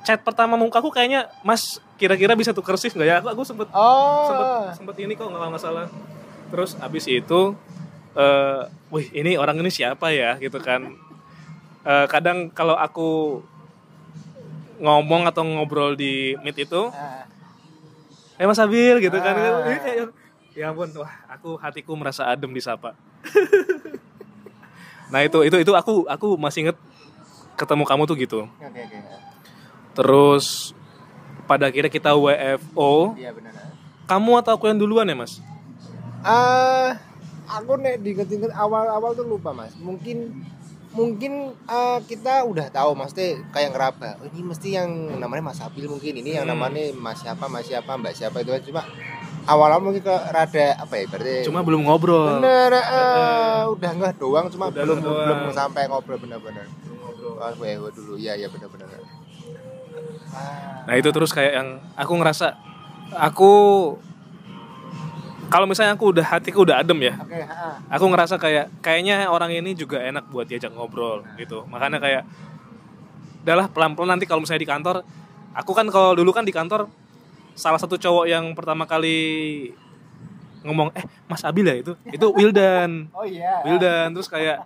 [0.05, 3.17] chat pertama muka aku kayaknya Mas kira-kira bisa tuker shift nggak ya?
[3.25, 4.29] Aku aku sempet oh.
[4.29, 5.89] sempet sempet ini kok nggak masalah.
[6.53, 7.57] Terus abis itu
[8.13, 8.61] eh
[8.93, 10.37] wih ini orang ini siapa ya?
[10.37, 10.85] Gitu kan.
[11.85, 13.45] Eh, kadang kalau aku
[14.81, 17.29] ngomong atau ngobrol di meet itu Ah,
[18.41, 19.37] eh Mas Abil gitu kan.
[19.37, 19.69] Ah.
[19.69, 20.09] Ini kayak,
[20.57, 22.97] ya ampun wah aku hatiku merasa adem disapa
[25.13, 26.77] nah itu itu itu aku aku masih inget
[27.53, 28.39] ketemu kamu tuh gitu.
[28.57, 28.97] Oke oke
[29.95, 30.75] terus
[31.45, 33.53] pada akhirnya kita WFO iya benar
[34.05, 35.41] kamu atau aku yang duluan ya Mas?
[36.21, 36.97] Ah
[37.47, 39.73] aku nek diinget-inget awal-awal tuh lupa mas.
[39.75, 40.45] Mungkin
[40.91, 45.85] mungkin eh, kita udah tahu maksudnya kayak ngeraba oh, ini mesti yang namanya Mas Abil
[45.85, 46.53] mungkin ini yang Hmm.
[46.55, 48.61] namanya Mas siapa Mas siapa Mbak siapa itu kan.
[48.63, 48.81] Cuma
[49.45, 52.41] awal-awal mungkin ke rada apa ya berarti cuma belum ngobrol.
[52.41, 55.25] Bener eh, udah nggak doang cuma Udah belum doang.
[55.25, 56.65] belum sampai ngobrol bener-bener.
[56.81, 57.33] Belum ngobrol.
[57.37, 58.87] oh, WFO dulu ya ya bener-bener
[60.85, 62.55] Nah itu terus kayak yang aku ngerasa
[63.15, 63.53] aku
[65.45, 67.77] kalau misalnya aku udah hatiku udah adem ya, oke ha.
[67.85, 71.69] aku ngerasa kayak kayaknya orang ini juga enak buat diajak ngobrol gitu.
[71.69, 72.23] Makanya kayak
[73.45, 75.05] udahlah pelan-pelan nanti kalau misalnya di kantor,
[75.53, 76.89] aku kan kalau dulu kan di kantor
[77.53, 79.71] salah satu cowok yang pertama kali
[80.65, 84.65] ngomong eh Mas Abil ya itu itu Wildan oh iya Wildan terus kayak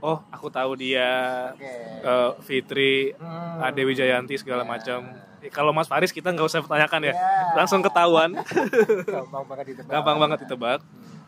[0.00, 1.08] oh aku tahu dia
[1.52, 1.64] oke
[2.00, 3.60] eh, Fitri Hmm.
[3.62, 5.04] Ade Wijayanti segala macam.
[5.38, 7.20] Eh, Kalau Mas Faris kita nggak usah pertanyakan ya, Ya.
[7.54, 8.36] langsung ketahuan,
[9.06, 10.80] gampang banget ditebak gampang banget ditebak.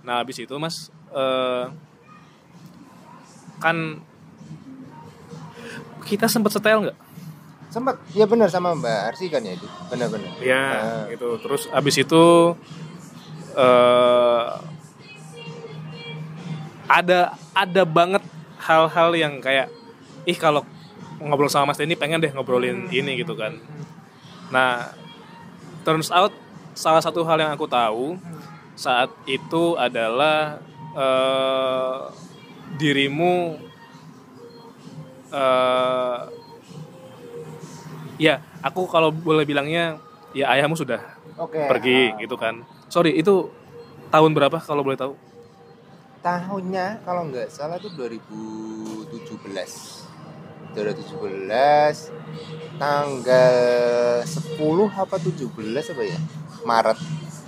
[0.02, 1.64] Nah habis itu Mas eh,
[3.58, 4.00] kan
[6.02, 6.98] kita sempat setel nggak?
[7.68, 11.02] sempet ya benar sama Mbak Arsi kan ya itu benar-benar Ya Ah.
[11.08, 11.36] gitu.
[11.38, 12.24] Terus habis itu
[13.54, 14.48] eh,
[16.86, 17.20] ada
[17.52, 18.20] ada banget
[18.62, 19.68] hal-hal yang kayak
[20.22, 20.62] ih kalau
[21.18, 23.58] ngobrol sama Mas Denny pengen deh ngobrolin ini gitu kan.
[24.54, 24.94] Nah,
[25.82, 26.30] turns out
[26.72, 28.16] salah satu hal yang aku tahu
[28.78, 30.62] saat itu adalah
[30.94, 32.00] eh,
[32.78, 33.60] dirimu
[35.30, 36.20] eh,
[38.22, 39.98] ya aku kalau boleh bilangnya
[40.32, 41.02] ya ayahmu sudah
[41.36, 42.18] oke pergi ah.
[42.22, 42.62] gitu kan.
[42.88, 43.50] Sorry itu
[44.12, 45.14] tahun berapa kalau boleh tahu?
[46.22, 49.12] Tahunnya kalau nggak salah tuh 2017
[50.72, 52.08] 2017
[52.78, 53.56] tanggal
[54.22, 54.56] 10
[54.88, 55.44] apa 17
[55.92, 56.18] apa ya?
[56.62, 56.98] Maret.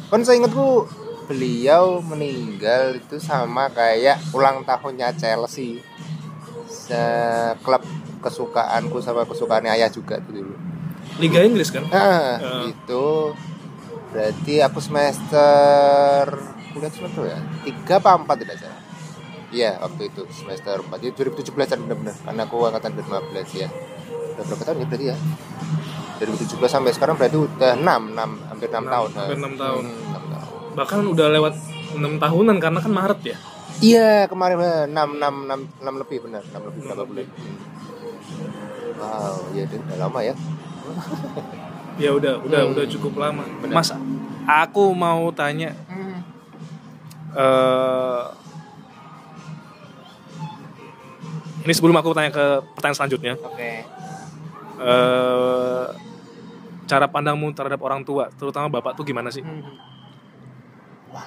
[0.07, 0.85] Kan saya ingatku
[1.25, 5.81] beliau meninggal itu sama kayak ulang tahunnya Chelsea.
[6.67, 7.81] Se- klub
[8.21, 10.55] kesukaanku sama kesukaannya ayah juga tuh dulu.
[11.17, 11.87] Liga Inggris kan?
[11.89, 12.75] Ah, Eh.
[12.75, 13.33] itu
[14.11, 16.29] berarti aku semester
[16.75, 18.81] kuliah semester ya tiga apa empat tidak salah
[19.49, 23.69] iya waktu itu semester empat itu 2017 an benar-benar karena aku angkatan 2015 ya
[24.35, 25.17] udah berapa tahun ya berarti ya
[26.17, 29.83] 2017 sampai sekarang berarti udah 6, 6 hampir 6 Enam, tahun hampir enam tahun.
[29.85, 31.55] Hmm, enam tahun Bahkan udah lewat
[31.95, 33.37] 6 tahunan karena kan Maret ya.
[33.81, 37.59] iya kemarin benar 6, 6, 6, 6 lebih benar 6 lebih berapa Enam bulan Hmm.
[38.97, 40.35] wow iya deh, udah lama ya
[41.95, 42.73] Ya udah, udah, Hmm.
[42.75, 43.47] udah cukup lama.
[43.59, 43.75] Benar.
[43.77, 43.95] Mas,
[44.45, 45.79] aku mau tanya
[47.35, 48.25] eh
[51.65, 53.71] ini sebelum aku tanya ke pertanyaan selanjutnya, oke
[54.85, 55.87] eh
[56.85, 59.41] cara pandangmu terhadap orang tua, terutama bapak tuh gimana sih?
[61.09, 61.25] Wah,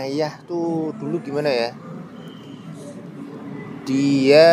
[0.00, 1.70] ayah tuh dulu gimana ya?
[3.84, 4.48] Dia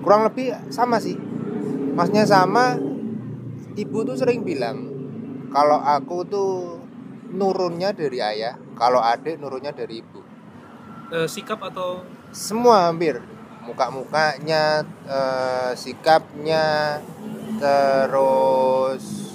[0.00, 1.18] kurang lebih sama sih.
[1.98, 2.78] Masnya sama.
[3.74, 4.86] Ibu tuh sering bilang
[5.50, 6.78] kalau aku tuh
[7.34, 10.22] nurunnya dari ayah, kalau adik nurunnya dari ibu.
[11.10, 13.18] Eh, sikap atau Semua hampir
[13.64, 17.00] muka-mukanya, eh, sikapnya,
[17.58, 19.34] terus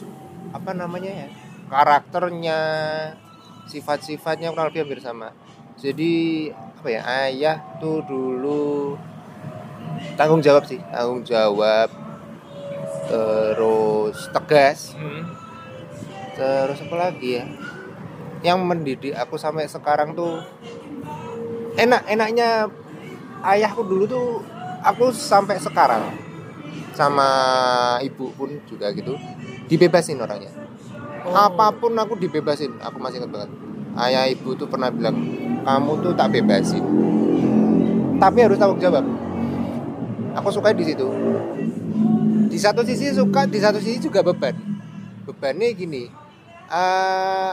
[0.53, 1.29] apa namanya ya?
[1.67, 2.59] Karakternya,
[3.65, 5.33] sifat-sifatnya kurang lebih hampir sama.
[5.77, 7.01] Jadi apa ya?
[7.03, 8.93] Ayah tuh dulu
[10.15, 11.89] tanggung jawab sih tanggung jawab
[13.09, 15.23] terus tegas Hmm.
[16.33, 17.45] terus apa lagi ya
[18.43, 20.43] yang mendidik aku sampai sekarang tuh
[21.79, 22.67] enak enaknya
[23.41, 24.27] ayahku dulu tuh
[24.83, 26.11] aku sampai sekarang
[26.93, 27.27] sama
[28.03, 29.17] ibu pun juga gitu
[29.71, 30.51] dibebasin orangnya.
[31.23, 33.51] Apa pun aku dibebasin aku masih ingat banget.
[33.95, 35.15] Ayah ibu tuh pernah bilang
[35.63, 36.83] kamu tuh tak bebasin.
[38.19, 39.07] Tapi harus tanggung jawab.
[40.37, 41.07] Aku suka di situ.
[42.51, 44.53] Di satu sisi suka di satu sisi juga beban.
[45.25, 46.11] Bebannya gini
[46.69, 47.51] eh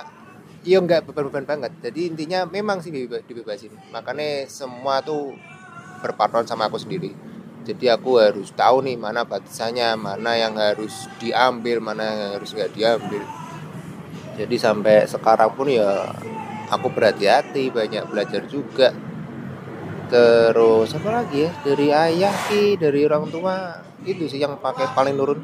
[0.61, 1.73] ya nggak beban-beban banget.
[1.81, 3.73] Jadi intinya memang sih dibe- dibebasin.
[3.93, 5.37] Makanya semua tuh
[6.05, 7.13] berpatron sama aku sendiri.
[7.65, 12.73] Jadi aku harus tahu nih mana batasannya mana yang harus diambil mana yang harus nggak
[12.73, 13.25] diambil.
[14.37, 16.09] Jadi sampai sekarang pun ya
[16.73, 18.97] aku berhati-hati banyak belajar juga.
[20.09, 21.51] Terus apa lagi ya?
[21.63, 25.41] Dari ayah ki dari orang tua itu sih yang pakai paling nurun.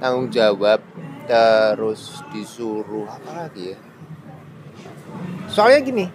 [0.00, 0.80] Tanggung jawab.
[1.22, 3.91] Terus disuruh apa lagi ya
[5.52, 6.06] soalnya gini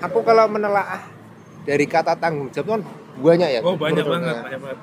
[0.00, 1.04] aku kalau menelaah
[1.62, 2.82] dari kata tanggung jawab kan
[3.18, 4.44] banyak ya Oh banyak banget, saya.
[4.46, 4.78] banyak banget.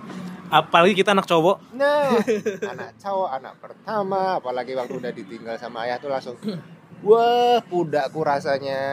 [0.46, 1.58] Apalagi kita anak cowok.
[1.74, 2.20] Nah,
[2.76, 6.36] anak cowok, anak pertama, apalagi waktu udah ditinggal sama ayah tuh langsung,
[7.02, 8.84] wah, pudakku rasanya.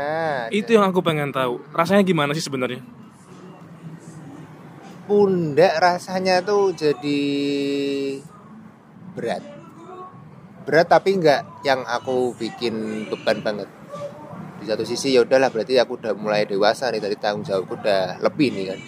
[0.48, 1.60] Itu yang aku pengen tahu.
[1.74, 2.80] Rasanya gimana sih sebenarnya?
[5.02, 7.20] pundak rasanya tuh jadi
[9.12, 9.42] berat.
[10.62, 13.68] Berat tapi nggak yang aku bikin beban banget.
[14.62, 18.22] Di satu sisi ya udahlah berarti aku udah mulai dewasa nih dari tanggung jawabku udah
[18.22, 18.80] lebih nih kan.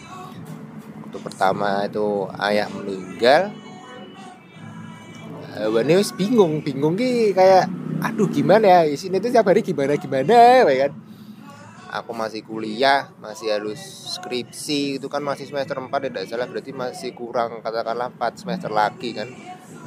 [1.11, 3.51] Untuk pertama itu ayah meninggal.
[5.59, 7.67] Eh, Wani wis bingung, bingung ki kayak
[8.05, 10.93] aduh gimana ya isinya itu tiap hari gimana gimana ya kan
[11.95, 13.79] aku masih kuliah masih harus
[14.19, 18.69] skripsi itu kan masih semester 4 ya tidak salah berarti masih kurang katakanlah 4 semester
[18.69, 19.31] lagi kan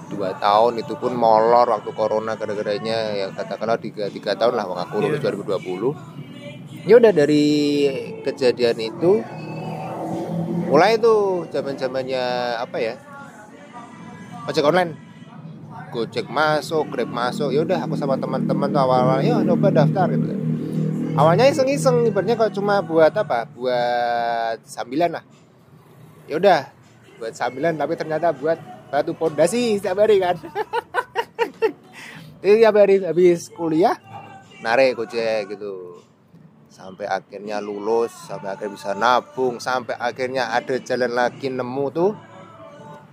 [0.07, 4.79] dua tahun itu pun molor waktu corona gara-garanya ya katakanlah tiga tiga tahun lah wong
[4.79, 7.47] aku lulus 2020 ya udah dari
[8.23, 9.19] kejadian itu
[10.67, 12.23] mulai itu zaman zamannya
[12.59, 12.95] apa ya
[14.47, 14.91] ojek online.
[15.87, 20.35] Gojek masuk, Grab masuk, ya udah aku sama teman-teman tuh awal-awal, ya coba daftar gitu.
[21.15, 25.23] Awalnya iseng-iseng ibaratnya kalau cuma buat apa buat sambilan lah.
[26.27, 26.69] Ya udah
[27.17, 30.35] buat sambilan tapi ternyata buat batu pondasi setiap hari kan
[32.43, 33.95] jadi tiap hari habis kuliah
[34.63, 36.01] narik gojek gitu
[36.71, 42.11] sampai akhirnya lulus sampai akhirnya bisa nabung sampai akhirnya ada jalan lagi nemu tuh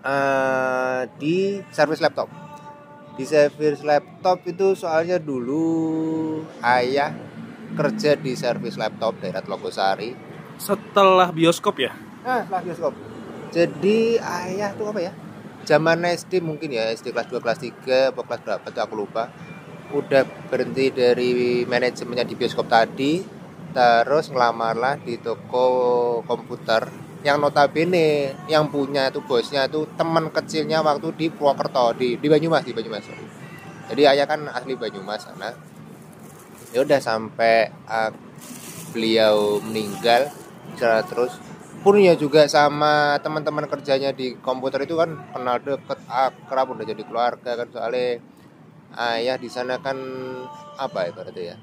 [0.04, 2.28] eh, di servis laptop
[3.14, 7.14] di servis laptop itu soalnya dulu ayah
[7.74, 10.14] kerja di servis laptop daerah Telogosari.
[10.58, 11.92] Setelah bioskop ya?
[12.22, 12.94] Nah, setelah bioskop.
[13.50, 15.12] Jadi ayah tuh apa ya?
[15.64, 19.32] Zaman SD mungkin ya, SD kelas 2, kelas 3, atau kelas berapa tuh aku lupa.
[19.96, 23.24] Udah berhenti dari manajemennya di bioskop tadi,
[23.72, 25.66] terus ngelamarlah di toko
[26.28, 26.86] komputer
[27.24, 32.68] yang notabene yang punya tuh bosnya tuh teman kecilnya waktu di Purwokerto di di Banyumas
[32.68, 33.08] di Banyumas.
[33.88, 35.56] Jadi ayah kan asli Banyumas sana
[36.74, 38.10] ya udah sampai uh,
[38.90, 40.26] beliau meninggal
[40.74, 41.38] secara terus
[41.84, 46.00] pun ya juga sama teman-teman kerjanya di komputer itu kan kenal deket.
[46.08, 48.24] Akrab udah jadi keluarga kan soalnya
[48.96, 50.00] ayah di sana kan
[50.80, 51.56] apa ya berarti ya?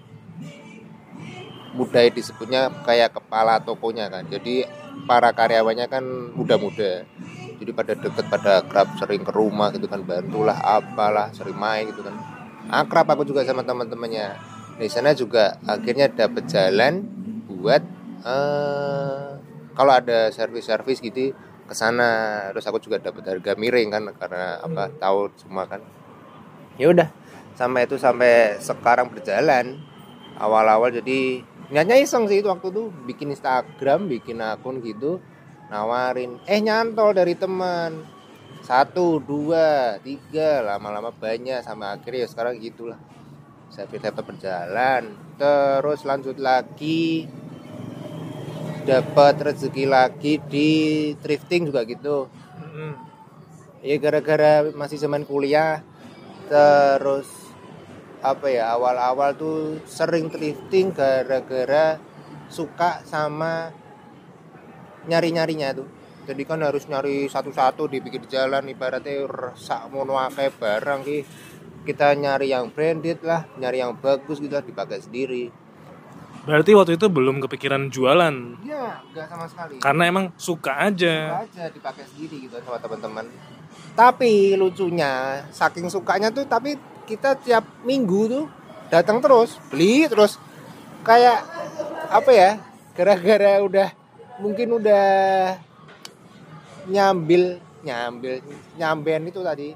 [1.74, 4.30] Mudah disebutnya kayak kepala tokonya kan.
[4.30, 4.62] Jadi
[5.10, 6.06] para karyawannya kan
[6.38, 7.02] muda-muda.
[7.58, 12.06] Jadi pada deket pada akrab sering ke rumah gitu kan bantulah apalah sering main gitu
[12.06, 12.14] kan.
[12.70, 14.38] Akrab aku juga sama teman-temannya.
[14.78, 17.02] Di sana juga akhirnya dapat jalan
[17.50, 17.82] buat
[18.22, 21.32] eh kalau ada servis-servis gitu
[21.68, 22.52] ke sana.
[22.52, 25.80] Terus aku juga dapat harga miring kan karena apa tahu semua kan.
[26.76, 27.08] Ya udah.
[27.56, 29.80] Sampai itu sampai sekarang berjalan.
[30.36, 32.92] Awal-awal jadi niatnya iseng sih itu waktu itu.
[33.08, 35.24] Bikin Instagram bikin akun gitu
[35.72, 38.04] nawarin eh nyantol dari teman.
[38.62, 43.00] Satu dua tiga lama-lama banyak sama akhirnya ya sekarang gitulah.
[43.72, 45.16] Servis laptop berjalan.
[45.40, 47.26] Terus lanjut lagi
[48.82, 50.70] dapat rezeki lagi di
[51.22, 52.28] thrifting juga gitu.
[53.82, 55.82] Ya gara-gara masih zaman kuliah
[56.46, 57.26] terus
[58.22, 61.98] apa ya awal-awal tuh sering thrifting gara-gara
[62.52, 63.74] suka sama
[65.10, 65.90] nyari-nyarinya tuh.
[66.30, 69.26] Jadi kan harus nyari satu-satu di pinggir jalan ibaratnya
[69.58, 71.20] sak mono barang ki.
[71.82, 75.50] Kita nyari yang branded lah nyari yang bagus gitu lah dipakai sendiri
[76.42, 79.78] Berarti waktu itu belum kepikiran jualan Iya, nggak sama sekali.
[79.78, 81.16] karena emang suka aja.
[81.30, 83.26] Suka aja dipakai sendiri gitu sama teman-teman.
[83.94, 86.76] Tapi lucunya, saking sukanya tuh, tapi
[87.06, 88.46] kita tiap minggu tuh
[88.90, 90.42] datang terus, beli terus.
[91.06, 91.46] Kayak
[92.10, 92.52] apa ya?
[92.98, 93.90] Gara-gara udah
[94.42, 95.06] mungkin udah
[96.90, 98.42] nyambil, nyambil,
[98.76, 99.70] nyamben itu tadi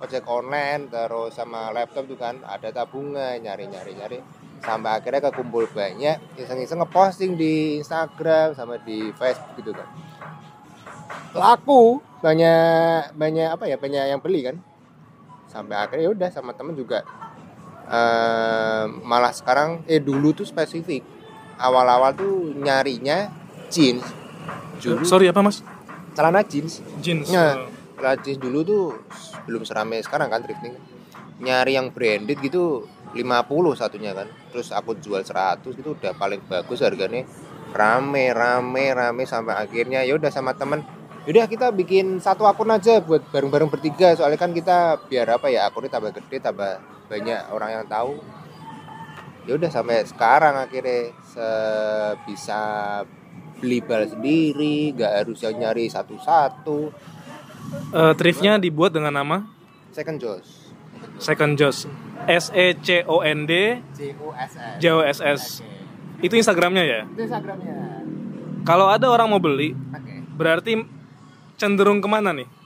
[0.00, 4.18] ojek online terus sama laptop tuh kan ada tabungan nyari-nyari nyari
[4.60, 9.88] sampai akhirnya kekumpul banyak iseng-iseng ngeposting di Instagram sama di Facebook gitu kan
[11.32, 14.56] laku banyak banyak apa ya banyak yang beli kan
[15.48, 17.02] sampai akhirnya ya udah sama temen juga
[17.88, 21.02] eh, malah sekarang eh dulu tuh spesifik
[21.56, 23.32] awal-awal tuh nyarinya
[23.72, 24.04] jeans
[24.80, 25.64] dulu Sorry apa mas?
[26.12, 27.30] celana jeans Jeans.
[27.32, 27.56] Ya.
[27.96, 28.84] celana jeans dulu tuh
[29.48, 30.76] belum seramai sekarang kan thrifting
[31.40, 34.30] nyari yang branded gitu 50 satunya kan.
[34.54, 37.26] Terus aku jual 100 itu udah paling bagus harganya.
[37.70, 40.82] Rame rame rame sampai akhirnya ya udah sama temen.
[41.28, 44.16] Yaudah kita bikin satu akun aja buat bareng-bareng bertiga.
[44.16, 48.18] Soalnya kan kita biar apa ya akunnya tambah gede tambah banyak orang yang tahu.
[49.44, 51.12] Ya udah sampai sekarang akhirnya
[52.24, 52.60] bisa
[53.60, 56.90] beli bal sendiri nggak harus yang nyari satu-satu.
[58.16, 59.44] Thriftnya dibuat dengan nama?
[59.92, 60.72] Second Joss.
[61.20, 61.84] Second Joss.
[62.30, 63.82] S E C O N D?
[63.90, 64.78] C O S S.
[64.78, 65.42] J O S S.
[66.22, 67.00] Itu Instagramnya ya.
[67.10, 68.06] itu Instagramnya.
[68.62, 70.14] Kalau ada orang mau beli, oke.
[70.38, 70.78] berarti
[71.58, 72.60] cenderung ke mana nih?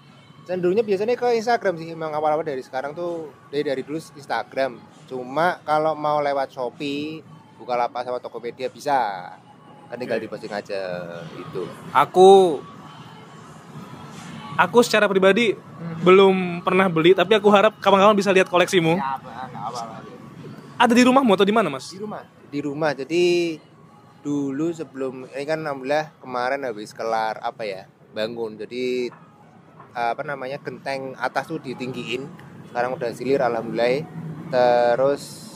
[0.45, 1.97] cenderungnya biasanya ke Instagram sih.
[1.97, 4.77] Emang awal-awal dari sekarang tuh dari dari dulu Instagram.
[5.09, 7.25] Cuma kalau mau lewat Shopee
[7.57, 9.33] Bukalapak sama Tokopedia bisa.
[9.89, 10.81] Kan tinggal diposting aja
[11.37, 12.61] itu Aku
[14.55, 15.55] aku secara pribadi
[16.01, 18.99] belum pernah beli, tapi aku harap kawan-kawan bisa lihat koleksimu.
[20.75, 21.91] Ada di rumahmu atau di mana, Mas?
[21.91, 22.91] di rumah di rumah.
[22.95, 23.59] Jadi
[24.23, 27.83] dulu sebelum ini kan alhamdulillah kemarin habis kelar apa ya
[28.15, 28.55] bangun.
[28.55, 29.11] Jadi
[29.95, 32.27] apa namanya genteng atas tuh ditinggiin.
[32.71, 34.07] Sekarang udah silir alhamdulillah.
[34.51, 35.55] Terus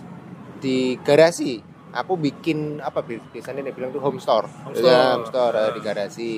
[0.59, 1.63] di garasi
[1.95, 4.47] aku bikin apa bi- biasanya dia bilang tuh home store.
[4.67, 5.07] Home Ya, store.
[5.15, 6.31] home store eh, di garasi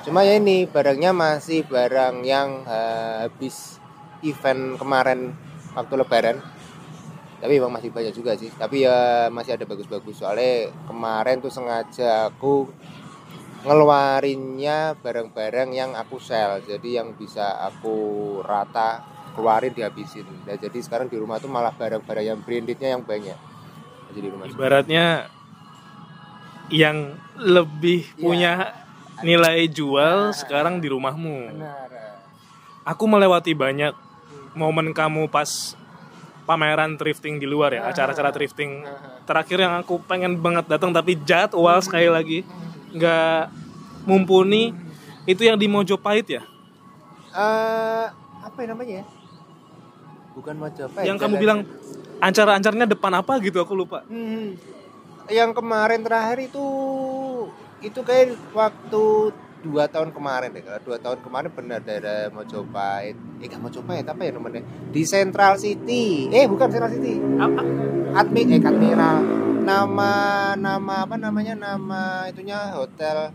[0.00, 3.76] cuma ya ini barangnya masih barang yang eh, habis
[4.24, 5.32] event kemarin
[5.76, 6.36] waktu lebaran.
[7.40, 8.52] Tapi emang masih banyak juga sih.
[8.52, 10.20] Tapi ya masih ada bagus-bagus.
[10.20, 12.68] Soalnya kemarin tuh sengaja aku
[13.64, 16.60] ngeluarinnya barang-barang yang aku sell.
[16.60, 17.96] Jadi yang bisa aku
[18.44, 19.00] rata
[19.32, 20.28] keluarin dihabisin.
[20.44, 23.38] Nah, jadi sekarang di rumah tuh malah barang-barang yang brandednya yang banyak.
[24.12, 25.06] Jadi di rumah Ibaratnya
[26.68, 28.20] yang lebih Iya.
[28.20, 28.52] punya
[29.22, 31.56] nilai jual sekarang di rumahmu.
[31.56, 31.88] benar
[32.84, 33.92] Aku melewati banyak
[34.56, 35.76] momen kamu pas
[36.48, 38.82] pameran thrifting di luar ya, acara-acara thrifting.
[39.28, 42.42] Terakhir yang aku pengen banget datang tapi jadwal sekali lagi
[42.90, 43.52] nggak
[44.08, 44.74] mumpuni
[45.28, 46.42] itu yang di Mojopahit ya.
[47.30, 48.06] Eh,
[48.42, 49.06] apa ya namanya ya
[50.40, 51.58] bukan Majapahit yang kamu bilang
[52.22, 54.06] ancar-ancarnya depan apa gitu aku lupa.
[54.06, 54.56] Hmm.
[55.30, 56.66] Yang kemarin terakhir itu
[57.80, 59.04] itu kayak waktu
[59.60, 60.64] dua tahun kemarin deh.
[60.64, 63.16] Kalau dua tahun kemarin benar daerah Mojopahit.
[63.40, 64.64] Eh nggak Mojopahit apa ya namanya?
[64.88, 66.28] Di Central City.
[66.32, 67.20] Eh bukan Central City.
[67.20, 67.60] Apa?
[68.24, 69.18] Admi eh Admiral.
[69.60, 70.12] Nama
[70.56, 71.54] nama apa namanya?
[71.56, 73.32] Nama itunya hotel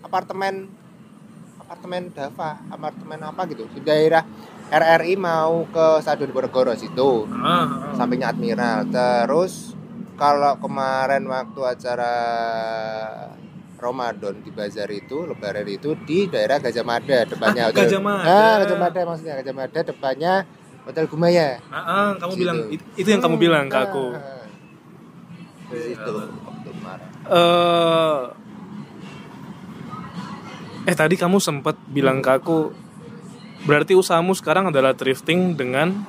[0.00, 0.72] apartemen
[1.60, 3.68] apartemen Dava, apartemen apa gitu.
[3.76, 4.24] Di daerah
[4.66, 8.88] RRI mau ke Stadion Borogoro situ Ah, sampingnya Admiral.
[8.88, 9.76] Terus
[10.16, 12.14] kalau kemarin waktu acara
[13.76, 17.80] Ramadan di bazar itu, Lebaran itu di daerah Gajah Mada depannya Ah, hotel.
[17.84, 18.28] Gajah Mada.
[18.28, 20.34] Ah, Gajah Mada maksudnya Gajah Mada depannya
[20.88, 21.60] Hotel Gumaya.
[21.68, 22.40] ah, ah, kamu Situ.
[22.40, 24.06] bilang it- itu yang kamu bilang ke Ah, aku.
[24.14, 24.44] ah.
[25.66, 26.70] Di situ waktu
[27.26, 28.22] eh
[30.86, 32.70] eh tadi kamu sempat bilang ke aku
[33.66, 36.06] berarti usahamu sekarang adalah thrifting dengan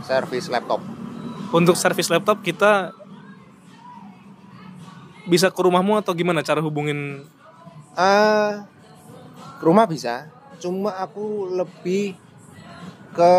[0.00, 0.80] Servis laptop.
[1.52, 2.96] untuk servis laptop kita
[5.28, 7.22] bisa ke rumahmu atau gimana cara hubungin
[7.94, 8.12] ke
[9.60, 10.32] rumah bisa.
[10.58, 12.18] Cuma aku lebih
[13.14, 13.32] ke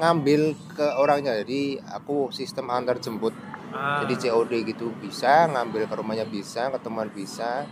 [0.00, 1.36] ngambil ke orangnya.
[1.44, 3.36] Jadi aku sistem antar jemput.
[3.70, 7.68] Ah, Jadi COD gitu bisa, ngambil ke rumahnya bisa, ketemuan bisa.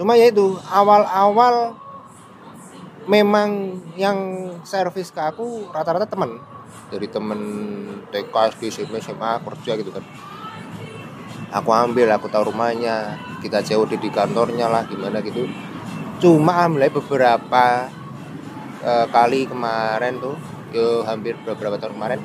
[0.00, 1.76] Cuma ya itu awal-awal
[3.04, 4.18] memang yang
[4.64, 6.40] servis ke aku rata-rata temen
[6.88, 7.40] dari temen
[8.10, 10.04] TK, SD, SMP, SMA, kerja gitu kan.
[11.54, 15.46] Aku ambil, aku tahu rumahnya, kita COD di kantornya lah, gimana gitu.
[16.18, 17.86] Cuma alhamdulillah beberapa
[18.82, 20.34] eh, kali kemarin tuh,
[20.74, 22.20] yo hampir beberapa tahun kemarin,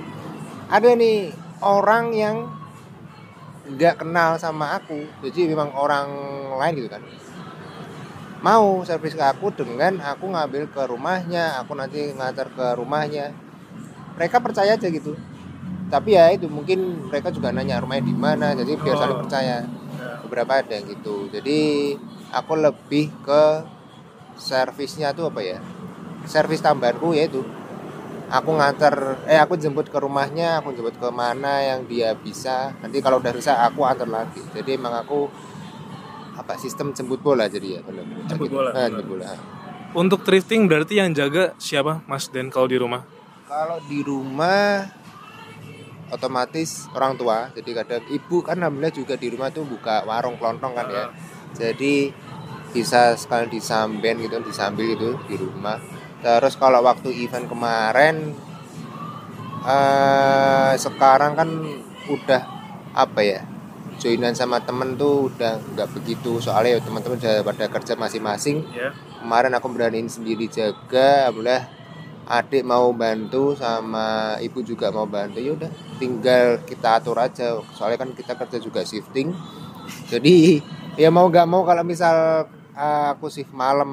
[0.74, 1.30] ada nih
[1.62, 2.50] orang yang
[3.70, 5.06] nggak kenal sama aku.
[5.22, 6.10] Jadi memang orang
[6.58, 7.06] lain gitu kan.
[8.42, 13.30] Mau servis ke aku dengan aku ngambil ke rumahnya aku nanti ngantar ke rumahnya.
[14.18, 15.14] Mereka percaya aja gitu
[15.92, 19.22] tapi ya itu mungkin mereka juga nanya rumahnya di mana jadi biar saling Oh.
[19.22, 20.18] percaya Ya.
[20.24, 21.60] beberapa ada yang gitu jadi
[22.32, 23.44] aku lebih ke
[24.34, 25.60] servisnya tuh apa ya
[26.24, 27.44] servis tambahanku yaitu
[28.28, 28.96] aku nganter
[29.28, 33.30] eh aku jemput ke rumahnya aku jemput ke mana yang dia bisa nanti kalau udah
[33.30, 35.28] rusak aku antar lagi jadi emang aku
[36.34, 38.70] apa sistem jemput bola jadi ya benar Jemput bola.
[38.74, 39.36] Eh, jemput bola
[39.92, 43.04] Untuk thrifting berarti yang jaga siapa Mas Den kalau di rumah?
[43.44, 44.88] kalau di rumah
[46.12, 47.50] otomatis orang tua.
[47.56, 51.06] Jadi kadang ibu kan alhamdulillah juga di rumah tuh buka warung kelontong kan ya.
[51.56, 52.12] Jadi
[52.72, 55.80] bisa sekalian disamben gitu disambil gitu di rumah.
[56.22, 58.36] Terus kalau waktu event kemarin
[59.62, 61.50] eh sekarang kan
[62.10, 62.42] udah
[62.98, 63.42] apa ya
[64.02, 66.42] joinan sama temen tuh udah nggak begitu.
[66.42, 68.66] Soalnya ya teman-teman udah pada kerja masing-masing.
[68.74, 68.92] Ya.
[69.22, 71.81] kemarin aku beraniin sendiri jaga alhamdulillah
[72.32, 75.44] adik mau bantu sama ibu juga mau bantu.
[75.44, 75.68] Ya udah
[76.00, 77.60] tinggal kita atur aja.
[77.76, 79.36] Soalnya kan kita kerja juga shifting.
[80.08, 80.64] Jadi
[80.96, 83.92] ya mau nggak mau kalau misal uh, aku shift malam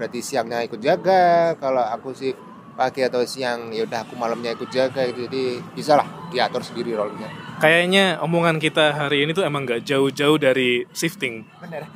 [0.00, 1.52] berarti siangnya ikut jaga.
[1.60, 2.40] Kalau aku shift
[2.80, 5.28] pagi atau siang ya udah aku malamnya ikut jaga gitu.
[5.28, 7.28] Jadi bisa lah diatur sendiri role-nya.
[7.60, 11.44] Kayaknya omongan kita hari ini tuh emang gak jauh-jauh dari shifting.
[11.60, 11.84] bener.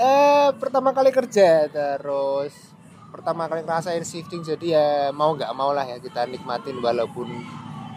[0.00, 2.69] Eh pertama kali kerja terus
[3.10, 7.26] pertama kali ngerasain shifting jadi ya mau nggak mau lah ya kita nikmatin walaupun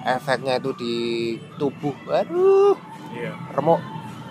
[0.03, 0.95] efeknya itu di
[1.55, 2.75] tubuh aduh
[3.13, 3.29] Iya.
[3.53, 3.77] remuk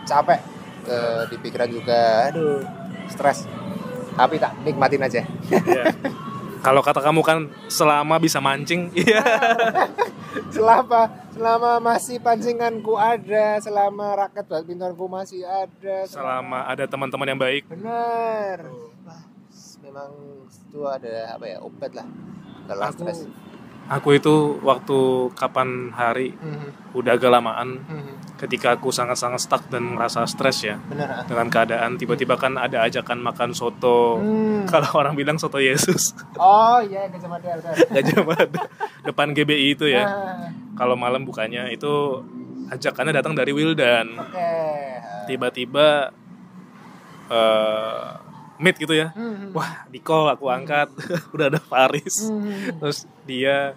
[0.02, 0.42] capek
[0.82, 0.98] ke
[1.30, 2.60] di pikiran juga aduh
[3.06, 3.46] stres
[4.12, 5.84] tapi tak nikmatin aja Iya.
[6.62, 9.18] Kalau kata kamu kan selama bisa mancing, iya.
[10.54, 17.66] selama selama masih pancinganku ada selama raket badmintonku masih ada Selama ada teman-teman yang baik.
[17.66, 18.62] benar
[19.92, 20.08] memang
[20.48, 22.08] itu ada apa ya obat lah
[22.64, 23.28] kalau Aku stres
[23.92, 24.98] aku itu waktu
[25.36, 28.40] kapan hari Mhm, udah agak lamaan mhm.
[28.40, 31.24] ketika aku sangat-sangat stuck dan merasa stres ya benar ah.
[31.28, 34.16] dengan keadaan tiba-tiba kan ada ajakan makan soto.
[34.16, 34.64] Hmm.
[34.64, 37.52] Kalau orang bilang soto Yesus, oh iya Gajah Mada
[37.92, 38.62] Gajah Mada
[39.04, 40.08] depan GBI itu ya.
[40.08, 42.24] Ah, Kalau malam bukanya itu
[42.72, 44.16] ajakannya datang dari Wildan.
[44.16, 44.52] oke
[45.28, 46.16] Tiba-tiba
[47.28, 48.31] eh
[48.62, 49.10] meet gitu ya.
[49.12, 50.88] Mhm, Wah, di call aku angkat.
[51.34, 52.30] Udah ada Faris.
[52.30, 52.78] mhm.
[52.78, 53.74] Terus dia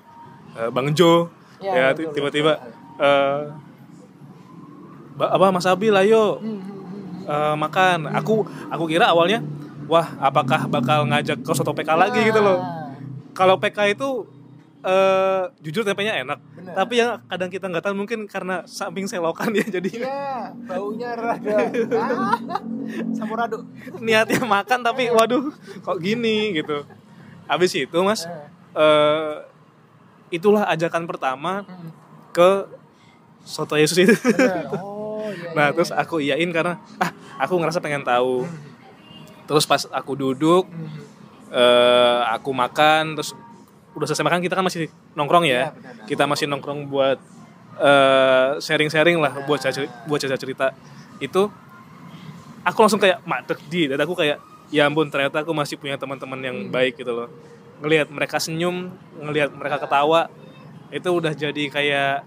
[0.54, 1.28] eh, Bang Jo
[1.58, 2.60] Ya, ya tiba-tiba
[3.00, 3.42] eh
[5.16, 7.26] ba- apa Mas Abil ayo Mhm, mhm.
[7.26, 8.00] eh, makan.
[8.14, 9.42] Aku aku kira awalnya
[9.86, 12.60] wah apakah bakal ngajak ke soto PK lagi gitu loh.
[12.62, 12.92] Ah,
[13.34, 14.28] Kalau PK itu
[14.86, 16.38] eh jujur tempenya enak.
[16.54, 16.74] Benar.
[16.78, 21.58] Tapi yang kadang kita nggak tahu mungkin karena samping selokan ya jadi Iya, baunya rada
[21.98, 22.38] ah,
[23.12, 23.66] samuraduk.
[23.98, 25.50] niatnya makan tapi waduh
[25.82, 26.86] kok gini gitu.
[27.46, 28.30] Habis itu Mas
[28.76, 29.36] eh
[30.30, 31.90] itulah ajakan pertama Mhm.
[32.30, 32.50] ke
[33.42, 34.14] soto Yesus itu.
[34.14, 34.70] Benar.
[34.76, 35.50] Oh iya.
[35.54, 35.98] Nah, iya, terus iya.
[35.98, 37.10] aku iyain karena ah,
[37.40, 38.46] aku ngerasa pengen tahu.
[38.46, 38.74] Mhm,
[39.46, 40.66] Terus pas aku duduk,
[41.50, 43.38] eh aku makan, terus
[43.96, 45.66] udah selesai makan kita kan masih nongkrong Iya, ya.
[45.72, 46.06] benar.
[46.06, 47.18] Kita masih nongkrong buat
[47.80, 50.68] eh, sharing-sharing lah, buat cerita, buat cerita cerita.
[51.24, 51.48] Itu
[52.68, 54.38] aku langsung kayak madek di dadaku kayak
[54.74, 57.30] ya ampun ternyata aku masih punya teman-teman yang baik gitu loh.
[57.80, 60.28] Ngelihat mereka senyum, ngelihat mereka ketawa,
[60.92, 62.24] itu udah jadi kayak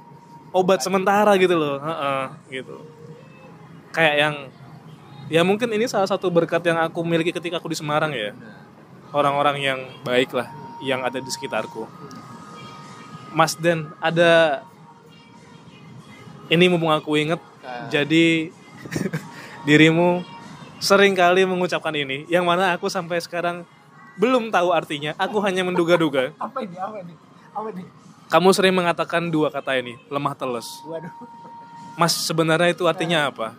[0.52, 2.24] obat sementara gitu loh, Heeh,
[2.60, 2.76] gitu.
[3.92, 4.34] Kayak yang
[5.28, 8.32] ya mungkin ini salah satu berkat yang aku miliki ketika aku di Semarang ya.
[9.08, 11.86] Orang-orang yang baik lah yang ada di sekitarku.
[13.32, 14.62] Mas Den, ada
[16.48, 17.40] ini mumpung aku inget,
[17.92, 18.48] jadi
[19.68, 20.24] dirimu
[20.80, 23.68] sering kali mengucapkan ini, yang mana aku sampai sekarang
[24.18, 25.14] belum tahu artinya.
[25.20, 26.32] Aku hanya menduga-duga.
[26.42, 26.76] Apa ini?
[26.80, 27.14] Apa ini?
[27.54, 27.84] Apa ini?
[28.28, 30.84] Kamu sering mengatakan dua kata ini, lemah teles.
[30.84, 31.08] Waduh.
[31.96, 33.56] Mas, sebenarnya itu artinya apa?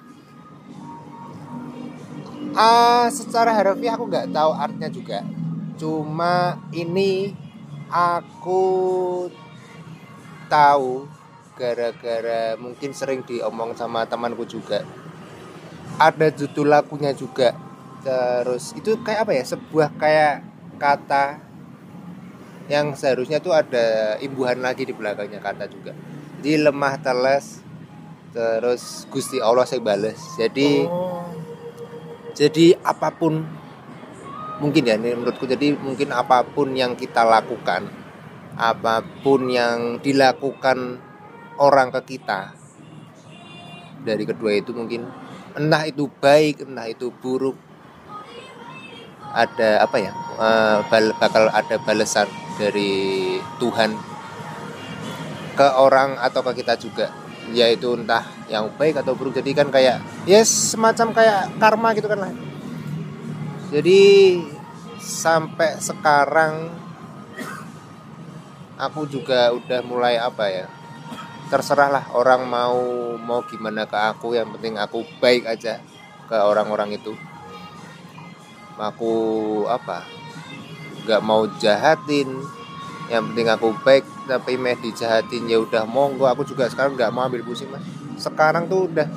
[2.56, 5.20] Ah, secara harfiah aku nggak tahu artinya juga.
[5.80, 7.32] Cuma ini
[7.88, 8.64] aku
[10.52, 11.08] tahu
[11.56, 14.84] gara-gara mungkin sering diomong sama temanku juga.
[15.96, 17.56] Ada judul lagunya juga.
[18.04, 19.44] Terus itu kayak apa ya?
[19.44, 20.36] Sebuah kayak
[20.80, 21.40] kata
[22.70, 25.92] yang seharusnya tuh ada imbuhan lagi di belakangnya kata juga.
[26.40, 27.60] Jadi lemah teles
[28.32, 30.20] terus Gusti Allah saya balas.
[30.38, 31.28] Jadi Oh.
[32.38, 33.44] jadi apa pun
[34.60, 35.48] mungkin ya ini menurutku.
[35.48, 37.88] Jadi mungkin apa pun yang kita lakukan
[38.60, 41.00] apa pun yang dilakukan
[41.56, 42.52] orang ke kita
[44.04, 45.08] dari kedua itu mungkin
[45.56, 47.56] entah itu baik entah itu buruk
[49.32, 50.78] ada apa ya eh,
[51.16, 52.28] bakal ada balasan
[52.60, 53.96] dari Tuhan
[55.56, 57.08] ke orang atau ke kita juga.
[57.50, 59.42] Yaitu entah yang baik atau buruk.
[59.42, 60.00] Jadi kan kayak
[60.30, 62.32] ya semacam kayak karma gitu kan lah
[63.70, 64.02] jadi
[65.00, 66.74] sampai sekarang
[68.80, 70.66] aku juga udah mulai apa ya
[71.50, 72.82] terserah lah orang mau
[73.18, 75.82] mau gimana ke aku yang penting aku baik aja
[76.30, 77.18] ke orang-orang itu.
[78.78, 79.14] Aku
[79.66, 80.06] apa
[81.04, 82.30] nggak mau jahatin
[83.10, 86.30] yang penting aku baik tapi meh dijahatin ya udah monggo.
[86.30, 87.82] Aku juga sekarang nggak mau ambil pusing mas.
[88.22, 89.10] Sekarang tuh udah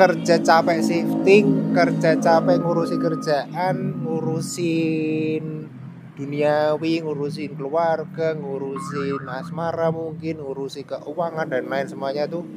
[0.00, 5.68] kerja capek shifting kerja capek ngurusi kerjaan ngurusin
[6.16, 12.48] duniawi ngurusin keluarga ngurusin asmara mungkin ngurusi keuangan dan lain semuanya tuh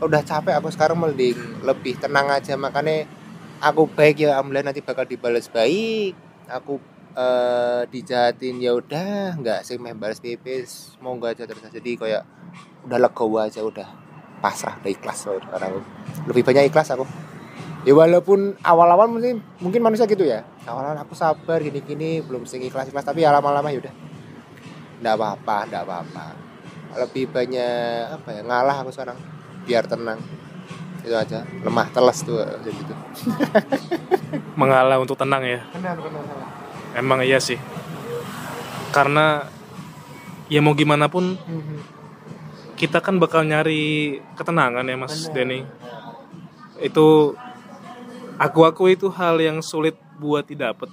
[0.00, 2.56] udah capek aku sekarang mending lebih tenang aja.
[2.56, 3.04] Makanya
[3.60, 6.16] aku baik ya alhamdulillah nanti bakal dibalas baik.
[6.48, 6.80] Aku
[7.14, 10.96] eh, dijahatin ya udah nggak sih main balas pipis.
[11.04, 11.62] Monggo aja terus.
[11.68, 12.24] Jadi kayak
[12.88, 14.09] udah legowo aja udah
[14.40, 15.84] pasrah udah ikhlas sekarang
[16.26, 17.04] lebih banyak ikhlas aku.
[17.80, 20.44] Ya walaupun awal-awal mungkin mungkin manusia gitu ya.
[20.68, 23.08] Awal-awal aku sabar gini-gini belum sing ikhlas ikhlas.
[23.08, 23.94] Tapi ya lama-lama ya udah.
[25.00, 26.26] Nggak apa-apa nggak apa-apa.
[27.00, 29.16] Lebih banyak apa ya ngalah aku sekarang.
[29.64, 30.20] Biar tenang.
[31.00, 31.40] Itu aja.
[31.64, 32.94] Lemah teles tuh jadi gitu.
[34.60, 35.64] Mengalah untuk tenang ya?
[35.72, 36.24] Benar benar
[36.94, 37.58] emang iya sih.
[38.90, 39.46] Karena
[40.50, 41.38] ya mau gimana pun
[42.80, 45.68] kita kan bakal nyari ketenangan ya mas Denny.
[46.80, 47.36] Itu
[48.40, 50.88] aku aku itu hal yang sulit buat didapat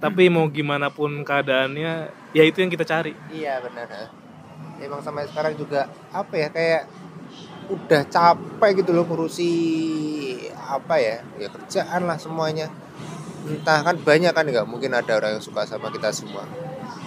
[0.00, 3.12] tapi mau gimana pun keadaannya ya itu yang kita cari.
[3.28, 4.08] Iya benar
[4.80, 6.88] emang sampai sekarang juga apa ya kayak
[7.68, 9.52] udah capek gitu loh ngurusi
[10.56, 12.72] apa ya ya kerjaan lah semuanya.
[13.44, 16.48] Entah kan banyak kan nggak mungkin ada orang yang suka sama kita semua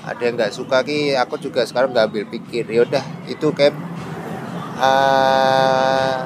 [0.04, 2.68] ada yang nggak suka ki aku juga sekarang nggak ambil pikir.
[2.68, 3.72] Ya udah itu kayak
[4.80, 6.22] eh,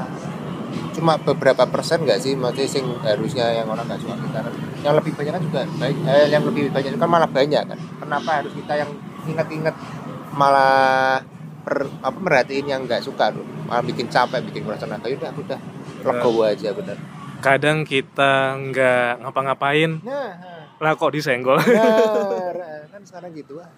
[0.98, 2.34] cuma beberapa persen nggak sih?
[2.34, 4.40] Maksudnya sing harusnya yang orang nggak suka kita.
[4.82, 7.80] Yang lebih banyak kan juga baik eh, yang lebih banyak kan malah banyak kan.
[8.02, 8.90] Kenapa harus kita yang
[9.30, 9.76] ingat-ingat
[10.34, 11.22] malah
[11.62, 15.42] per, apa merhatiin yang nggak suka tuh malah bikin capek bikin kurang tenaga udah aku
[15.44, 15.60] udah
[16.02, 16.98] legowo aja bener.
[17.38, 20.02] Kadang kita nggak ngapa-ngapain.
[20.02, 21.58] Nah lah kok disenggol.
[21.58, 22.54] Bener
[22.92, 23.70] kan sekarang gitu ah.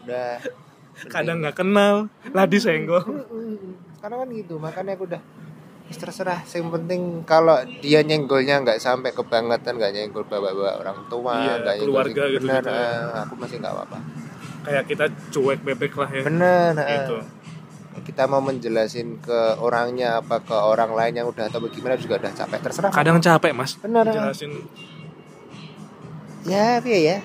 [0.00, 0.38] Udah
[1.06, 3.02] kadang nggak kenal lah disenggol.
[3.94, 5.22] Sekarang kan gitu makanya aku udah
[5.84, 11.34] "Wis terserah yang penting kalau dia nyenggolnya nggak sampai kebangetan nggak nyenggol bawa-bawa orang tua
[11.36, 12.88] Iya, nyenggol keluarga sing- gitu- bener gitu ya.
[12.88, 13.98] eh, aku masih nggak apa-apa.
[14.64, 16.22] Kayak kita cuek bebek lah ya.
[16.22, 16.88] Bener eh.
[16.96, 17.16] gitu.
[18.02, 22.32] Kita mau menjelasin ke orangnya apa ke orang lain yang udah atau bagaimana juga udah
[22.34, 22.90] capek terserah.
[22.90, 23.76] Kadang capek mas.
[23.76, 24.52] Bener jelasin
[26.44, 27.16] ya piye ya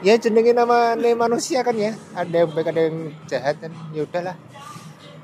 [0.00, 0.14] ya.
[0.16, 1.92] Jenenge nama nih manusia kan ya.
[2.16, 2.98] Ada yang baik ada yang
[3.28, 3.72] jahat kan.
[3.92, 4.36] Ya udahlah.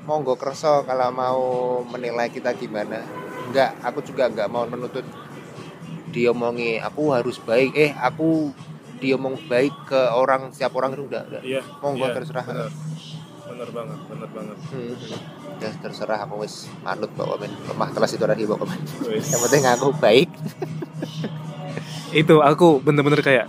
[0.07, 1.41] Monggo kerso kalau mau
[1.83, 3.03] menilai kita gimana.
[3.49, 5.03] Enggak aku juga enggak mau menuntut
[6.13, 7.75] diomongi aku harus baik.
[7.75, 8.53] Eh aku
[8.97, 11.41] diomong baik ke orang siap orang itu udah, udah.
[11.45, 12.45] iya Monggo, iya, terserah.
[12.49, 12.69] bener
[13.45, 14.57] bener banget bener banget.
[14.73, 14.95] Hmm.
[15.57, 16.25] Ya, terserah.
[16.25, 17.53] Aku wis manut bawa men.
[17.69, 20.29] Lemah kelas itu tadi bawa men yang penting aku baik
[22.15, 23.47] itu aku bener-bener kayak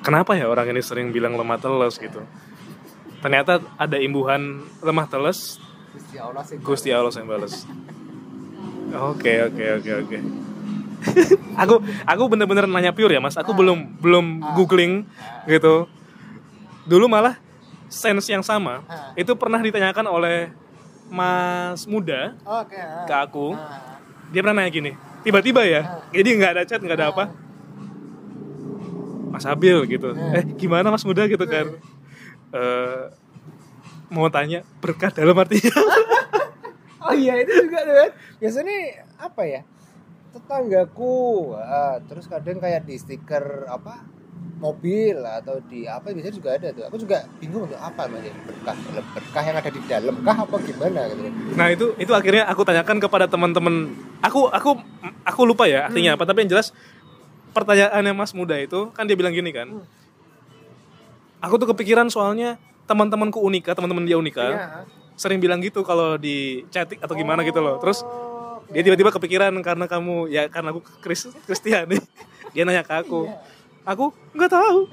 [0.00, 2.24] kenapa ya orang ini sering bilang lemah teles gitu?
[3.22, 5.60] Ternyata ada imbuhan lemah teles.
[5.92, 6.56] Gusti Allah sih.
[6.58, 7.54] Gusti Allah yang balas.
[8.92, 10.18] Oke oke oke oke.
[11.62, 13.34] Aku aku bener-bener nanya pure ya mas.
[13.34, 15.04] Aku belum belum googling
[15.50, 15.90] gitu.
[16.86, 17.38] Dulu malah
[17.92, 19.12] sense yang sama Ah.
[19.12, 20.48] itu pernah ditanyakan oleh
[21.12, 23.04] mas muda oke ah.
[23.04, 23.52] ke aku.
[23.52, 24.00] Ah.
[24.32, 26.00] dia pernah nanya gini tiba-tiba ya?
[26.08, 27.24] Jadi nggak ada chat nggak ada apa
[29.32, 31.72] Mas Abil gitu eh gimana Mas Muda gitu kan
[32.52, 33.04] Eh,
[34.12, 35.72] mau tanya berkah dalam artinya
[37.02, 38.10] Oh iya itu juga kan.
[38.38, 38.76] Biasanya
[39.16, 39.60] apa ya?
[40.30, 44.06] Tetanggaku, ah, terus kadang kayak di stiker apa
[44.62, 46.84] mobil atau di apa biasanya juga ada tuh.
[46.86, 48.76] Aku juga bingung tuh apa namanya berkah
[49.16, 51.20] berkah yang ada di dalam kah apa gimana gitu.
[51.58, 53.90] nah itu itu akhirnya aku tanyakan kepada teman-teman
[54.22, 54.78] aku aku
[55.26, 56.70] aku lupa ya artinya apa tapi yang jelas
[57.52, 59.68] pertanyaannya Mas Muda itu kan dia bilang gini kan.
[61.42, 64.66] Aku tuh kepikiran soalnya teman-temanku Unika teman-teman dia Unika Iya.
[65.14, 67.78] sering bilang gitu kalau di chatting atau gimana gitu loh.
[67.78, 68.72] Terus Oh, oke.
[68.74, 71.98] dia tiba-tiba kepikiran karena kamu ya karena aku Kris Kristiani.
[72.52, 73.30] Dia nanya ke aku
[73.82, 74.78] aku nggak tahu.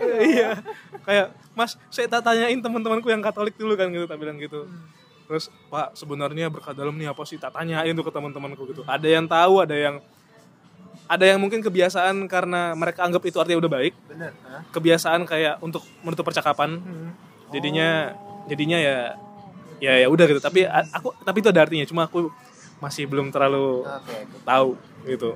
[0.32, 0.64] Iya.
[1.04, 4.64] Kayak mas saya tak tanyain teman-temanku yang Katolik dulu kan gitu tak bilang gitu.
[5.28, 8.82] Terus pak sebenarnya berkat dalam nih apa sih tak tanyain tuh ke teman-temanku gitu.
[8.88, 9.96] Ada yang tahu ada yang
[11.10, 13.94] ada yang mungkin kebiasaan karena mereka anggap itu artinya udah baik.
[14.06, 14.62] Bener Hah?
[14.70, 16.78] kebiasaan kayak untuk menutup percakapan.
[16.78, 17.10] Hmm.
[17.50, 18.14] jadinya
[18.46, 19.18] jadinya ya
[19.82, 20.38] ya ya udah gitu.
[20.38, 21.82] Tapi aku tapi itu ada artinya.
[21.82, 22.30] Cuma aku
[22.78, 24.16] masih belum terlalu oke.
[24.46, 24.78] tahu
[25.10, 25.34] gitu.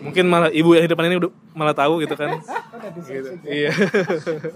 [0.00, 2.40] Mungkin malah ibu yang di depan ini udah malah tahu gitu kan.
[3.04, 3.36] Gitu.
[3.44, 3.68] ya?
[3.68, 3.72] iya.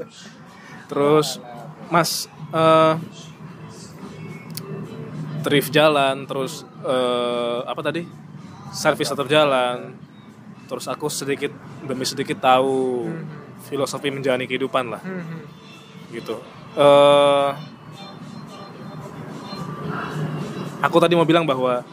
[0.91, 1.37] Terus
[1.93, 2.97] mas eh
[5.43, 8.07] thrift jalan terus eh, apa tadi
[8.73, 9.95] servis tetap jalan
[10.65, 11.53] terus aku sedikit
[11.83, 13.05] demi sedikit tahu
[13.63, 15.43] filosofi menjalani kehidupan lah Hmm, hmm.
[16.11, 16.37] gitu
[16.75, 17.51] eh
[20.81, 21.85] aku tadi mau bilang bahwa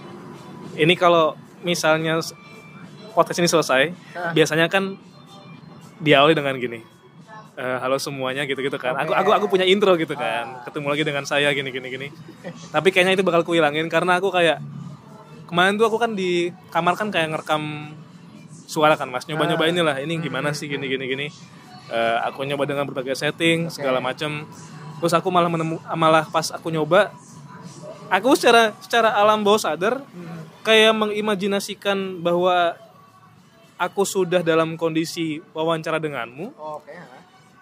[0.74, 2.18] ini kalau misalnya
[3.12, 4.32] podcast ini selesai Ah.
[4.32, 4.96] biasanya kan
[6.00, 6.80] diawali dengan gini
[7.56, 9.20] eh, halo semuanya gitu gitu kan aku Oke.
[9.20, 12.08] aku aku punya intro gitu kan ketemu lagi dengan saya gini gini gini
[12.72, 14.64] tapi kayaknya itu bakal kuhilangin karena aku kayak
[15.50, 17.94] kemarin tuh aku kan di kamar kan kayak ngerekam
[18.70, 19.26] suara kan mas.
[19.26, 21.28] Nyoba nyoba inilah ini gimana sih gini gini gini.
[21.90, 24.46] Eh, aku nyoba dengan berbagai setting segala macam
[25.02, 27.10] terus aku malah menemu malah pas aku nyoba
[28.14, 30.06] aku secara secara alam bawah sadar
[30.62, 32.78] kayak mengimajinasikan bahwa
[33.80, 36.54] aku sudah dalam kondisi wawancara denganmu.
[36.54, 37.20] Oke hah?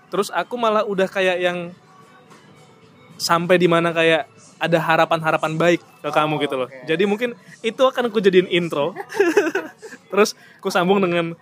[0.08, 1.58] terus aku malah udah kayak yang
[3.20, 6.66] sampai di mana kayak ada harapan-harapan baik ke kamu gitu loh.
[6.66, 6.84] oke.
[6.84, 7.30] Jadi mungkin
[7.62, 8.98] itu akan aku jadiin intro.
[10.12, 11.38] terus aku sambung dengan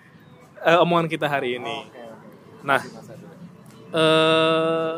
[0.61, 1.77] eh, omongan kita hari ini.
[1.81, 2.03] oke oke
[2.61, 3.33] Nah, Masa dulu.
[3.91, 4.97] eh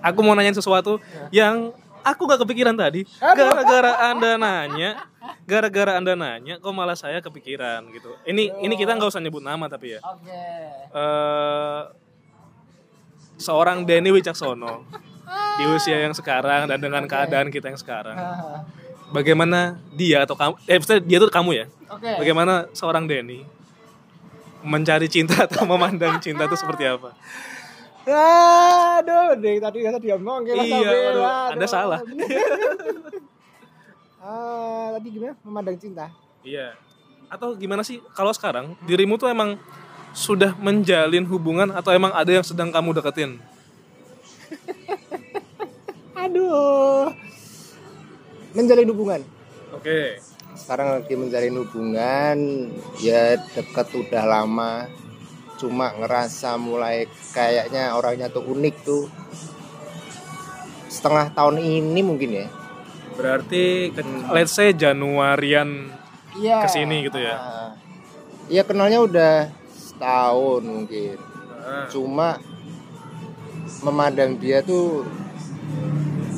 [0.00, 0.98] aku mau nanyain sesuatu
[1.30, 3.04] yang aku gak kepikiran tadi.
[3.20, 5.06] Gara-gara Anda nanya,
[5.44, 8.16] gara-gara Anda nanya kok malah saya kepikiran gitu.
[8.24, 10.00] Ini ini kita nggak usah nyebut nama tapi ya.
[10.00, 10.40] oke
[10.90, 11.82] eh
[13.36, 14.84] seorang Denny Wicaksono
[15.58, 18.16] di usia yang sekarang dan dengan keadaan kita yang sekarang.
[19.10, 21.66] Bagaimana dia atau kamu eh maksudnya dia tuh kamu ya?
[21.90, 23.42] oke Bagaimana seorang Denny
[24.62, 27.10] mencari cinta atau memandang cinta itu seperti apa?
[28.06, 31.24] Aduh, deh tadi kata dia ngomong kira Iya, aduh, aduh.
[31.58, 32.00] Anda salah.
[34.20, 35.32] Ah, tadi gimana?
[35.40, 36.12] Memandang cinta.
[36.44, 36.76] Iya.
[37.32, 39.56] Atau gimana sih kalau sekarang dirimu tuh emang
[40.12, 43.40] sudah menjalin hubungan atau emang ada yang sedang kamu deketin?
[46.30, 47.10] Aduh.
[48.54, 49.20] Menjalin hubungan.
[49.74, 50.22] Oke.
[50.54, 52.38] Sekarang lagi menjalin hubungan,
[53.02, 54.86] ya deket udah lama.
[55.58, 59.10] Cuma ngerasa mulai kayaknya orangnya tuh unik tuh.
[60.86, 62.46] Setengah tahun ini mungkin ya.
[63.18, 65.90] Berarti ke- let's say Januarian
[66.38, 66.62] Iya.
[66.62, 67.34] Ke sini gitu ya?
[67.34, 67.70] Ah.
[68.46, 69.34] Iya kenalnya udah
[69.74, 71.18] setahun mungkin.
[71.58, 71.90] Ah.
[71.90, 72.38] Cuma
[73.82, 75.02] memandang dia tuh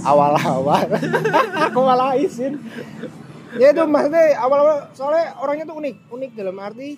[0.02, 0.86] awal-awal.
[1.70, 2.58] Aku malah izin.
[3.60, 6.96] Ya itu maksudnya awal-awal soalnya orangnya tuh unik unik dalam arti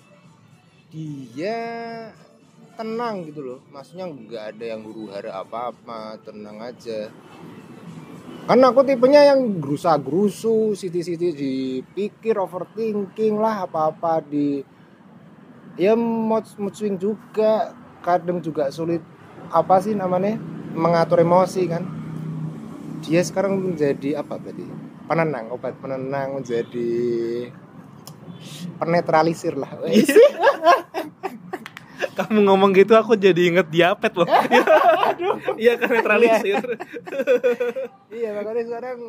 [0.87, 1.59] dia
[2.79, 3.59] tenang gitu loh.
[3.71, 7.11] Maksudnya nggak ada yang huru hara apa-apa tenang aja.
[8.45, 14.61] Karena aku tipenya yang gerusa gerusu siti siti dipikir overthinking lah apa apa di
[15.75, 17.73] ya mood, mood swing juga.
[18.05, 19.01] Kadang juga sulit
[19.49, 20.37] apa sih namanya
[20.77, 22.04] mengatur emosi kan
[23.05, 24.65] dia sekarang menjadi apa berarti
[25.05, 26.93] penenang obat penenang menjadi
[28.81, 29.69] penetralisir lah.
[32.17, 34.27] Kamu ngomong gitu aku jadi inget diapet loh.
[35.55, 36.63] Iya kan netralisir.
[38.11, 38.99] iya makanya sekarang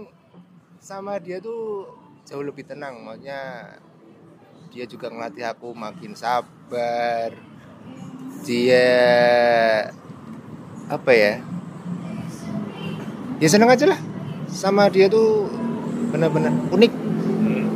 [0.78, 1.86] sama dia tuh
[2.26, 3.02] jauh lebih tenang.
[3.02, 3.74] Maksudnya
[4.70, 7.30] dia juga ngelatih aku makin sabar.
[8.42, 8.86] Dia
[10.86, 11.42] apa ya
[13.36, 14.00] ya seneng aja lah
[14.48, 15.50] sama dia tuh
[16.08, 16.92] benar-benar unik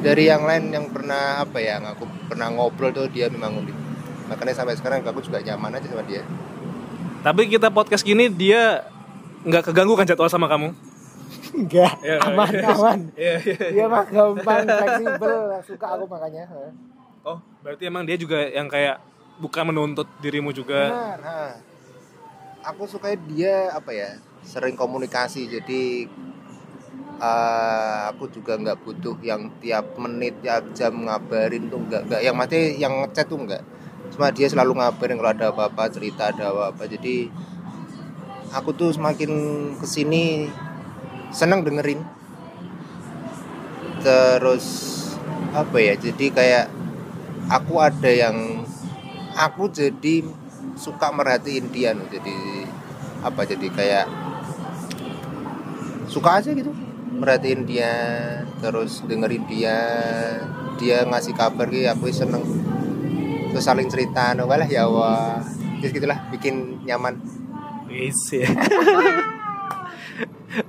[0.00, 3.76] dari yang lain yang pernah apa ya yang aku pernah ngobrol tuh dia memang unik
[4.30, 6.22] makanya sampai sekarang aku juga nyaman aja sama dia
[7.20, 8.80] Tapi kita podcast gini dia
[9.44, 10.72] nggak keganggu kan jadwal sama kamu?
[11.52, 12.66] enggak Iya, aman iya.
[12.72, 13.66] aman Iya, iya.
[13.70, 16.44] dia mah gampang fleksibel suka aku makanya
[17.20, 18.96] Oh, berarti emang dia juga yang kayak
[19.36, 20.88] bukan menuntut dirimu juga.
[20.88, 21.40] benar ha.
[22.60, 24.10] Aku suka dia apa ya
[24.44, 25.48] sering komunikasi.
[25.48, 26.08] Jadi
[27.20, 32.20] eh, aku juga nggak butuh yang tiap menit tiap jam ngabarin tuh nggak nggak.
[32.24, 33.62] Yang mati yang ngechat tuh nggak.
[34.10, 36.84] Cuma dia selalu ngabarin kalau ada apa-apa cerita ada apa-apa.
[36.88, 37.30] Jadi
[38.50, 39.30] aku tuh semakin
[39.78, 40.50] ke sini
[41.30, 42.00] seneng dengerin.
[44.00, 44.66] Terus
[45.50, 46.66] apa ya jadi kayak
[47.50, 48.62] aku ada yang
[49.34, 50.22] aku jadi
[50.76, 52.06] suka merhatiin dia loh.
[52.10, 52.66] Jadi
[53.20, 54.06] apa jadi kayak
[56.10, 56.74] suka aja gitu.
[57.20, 57.92] Merhatiin dia
[58.62, 59.76] terus dengerin dia
[60.80, 62.44] dia ngasih kabar gitu aku seneng.
[63.50, 65.42] Terus saling cerita no lah ya wah
[65.80, 67.18] terus gitulah bikin nyaman.
[67.90, 68.46] Isi.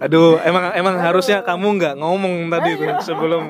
[0.02, 3.50] Aduh, emang emang harusnya kamu nggak ngomong tadi tuh sebelum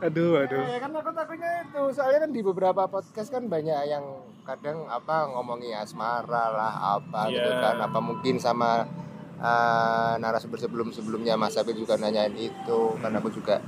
[0.00, 0.64] Aduh, aduh.
[0.64, 1.82] ya kan aku takutnya itu.
[1.92, 4.04] Soalnya kan di beberapa podcast kan banyak yang
[4.42, 7.60] kadang apa ngomongi asmara lah apa gitu Iya.
[7.60, 7.76] kan.
[7.82, 8.88] Apa mungkin sama
[9.36, 12.80] uh, narasumber sebelum sebelumnya Mas Abid juga nanyain itu.
[12.96, 13.60] Kan aku juga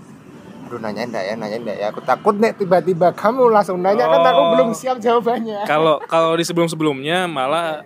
[0.63, 1.87] aduh nanyain enggak ya nanyain enggak ya.
[1.91, 4.09] Aku takut nih tiba-tiba kamu langsung nanya.
[4.09, 4.51] Kan aku Oh.
[4.53, 5.69] belum siap jawabannya.
[5.69, 7.85] Kalau kalau di sebelum-sebelumnya malah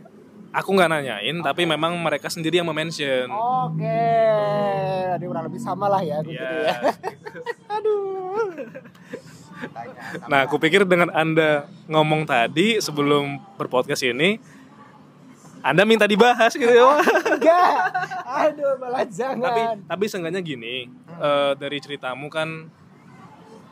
[0.57, 3.29] aku nggak nanyain, tapi memang mereka sendiri yang mention.
[3.29, 4.05] oke.
[5.13, 6.65] Jadi kurang lebih sama lah ya aku gitu Iya.
[6.67, 6.75] ya
[7.77, 8.49] aduh.
[9.67, 10.01] Tanya,
[10.31, 11.51] Nah, aku pikir dengan Anda
[11.87, 14.37] ngomong tadi sebelum berpodcast ini,
[15.61, 16.85] Anda minta dibahas gitu ya.
[17.27, 17.71] enggak.
[18.27, 19.77] Aduh malah tapi jangan.
[19.83, 22.69] tapi seenggaknya gini, eh, dari ceritamu kan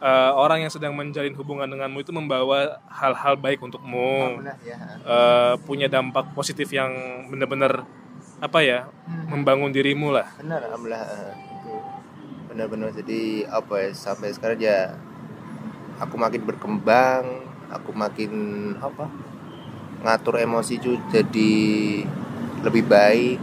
[0.05, 4.39] eh, orang yang sedang menjalin hubungan denganmu itu membawa hal-hal baik Oh, untukmu.
[4.39, 6.93] benar ya Eh, punya dampak positif yang
[7.27, 7.83] benar-benar
[8.39, 8.85] apa ya?
[9.25, 10.29] membangun dirimu lah.
[10.37, 11.33] benar alhamdulillah eh,
[12.47, 14.95] benar-benar jadi apa ya sampai sekarang ya
[15.97, 17.25] aku makin berkembang
[17.67, 18.33] aku makin
[18.79, 19.09] apa
[20.03, 21.55] ngatur emosi itu jadi
[22.61, 23.39] lebih baik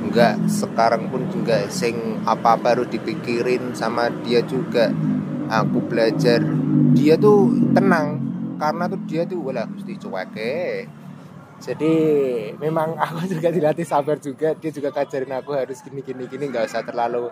[0.00, 1.94] enggak sekarang pun juga sing
[2.24, 4.88] apa-apa harus dipikirin sama dia juga
[5.50, 6.38] aku belajar.
[6.94, 8.22] Dia tuh tenang
[8.62, 10.86] karena tuh dia tuh wala mesti cueke
[11.60, 11.94] jadi
[12.56, 14.56] memang aku juga dilatih sabar juga.
[14.56, 17.28] Dia juga ngajarin aku harus gini gini gini nggak usah terlalu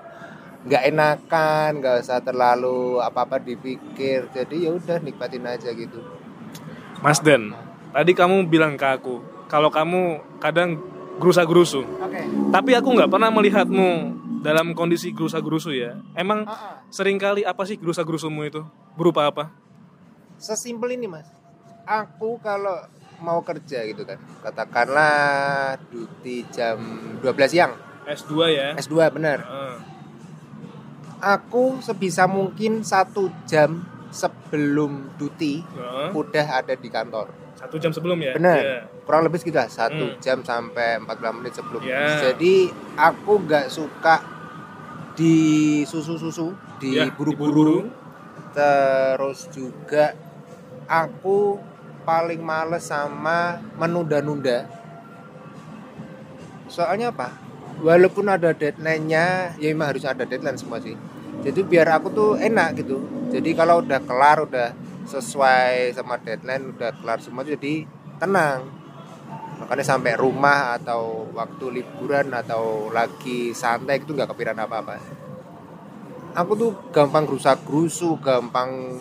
[0.68, 4.28] nggak enakan nggak usah terlalu apa apa dipikir.
[4.30, 6.04] Jadi ya udah nikmatin aja gitu.
[7.00, 7.56] Mas Den,
[7.96, 10.76] tadi kamu bilang ke aku kalau kamu kadang
[11.18, 11.82] gerusa-gerusu.
[11.82, 12.20] oke.
[12.52, 15.98] Tapi aku nggak pernah melihatmu dalam kondisi gerusa-gerusu ya.
[16.14, 16.44] Emang
[16.88, 18.62] sering kali apa sih gerusa-gerusumu itu?
[18.94, 19.50] Berupa apa?
[20.38, 21.26] sesimpel ini mas
[21.82, 22.86] aku kalau
[23.18, 26.78] mau kerja gitu kan katakanlah duty jam
[27.18, 27.74] 12 siang
[28.06, 28.66] S2 ya.
[28.78, 29.76] S2 bener Heeh.
[31.18, 33.82] aku sebisa mungkin satu jam
[34.14, 36.14] sebelum duty Heeh.
[36.14, 38.32] udah ada di kantor Satu jam sebelum ya.
[38.32, 38.58] Benar.
[38.58, 38.78] Iya.
[39.02, 40.20] kurang lebih segitu lah satu Hmm.
[40.20, 42.20] jam sampai 14 menit sebelum Ya.
[42.20, 44.20] jadi aku nggak suka
[45.16, 45.36] di
[45.82, 47.88] susu-susu di Ya, buru-buru
[48.52, 50.12] terus juga
[50.84, 51.56] aku
[52.04, 54.68] paling males sama menunda-nunda
[56.68, 57.32] soalnya apa
[57.80, 60.92] walaupun ada deadline-nya ya memang harus ada deadline semua sih
[61.40, 63.00] jadi biar aku tuh enak gitu
[63.32, 64.68] jadi kalau udah kelar udah
[65.08, 67.88] sesuai sama deadline udah kelar semua jadi
[68.20, 68.68] tenang.
[69.58, 75.00] Makanya sampai rumah atau waktu liburan atau lagi santai itu nggak kepikiran apa-apa.
[76.36, 79.00] Aku tuh gampang gerusak gerusu gampang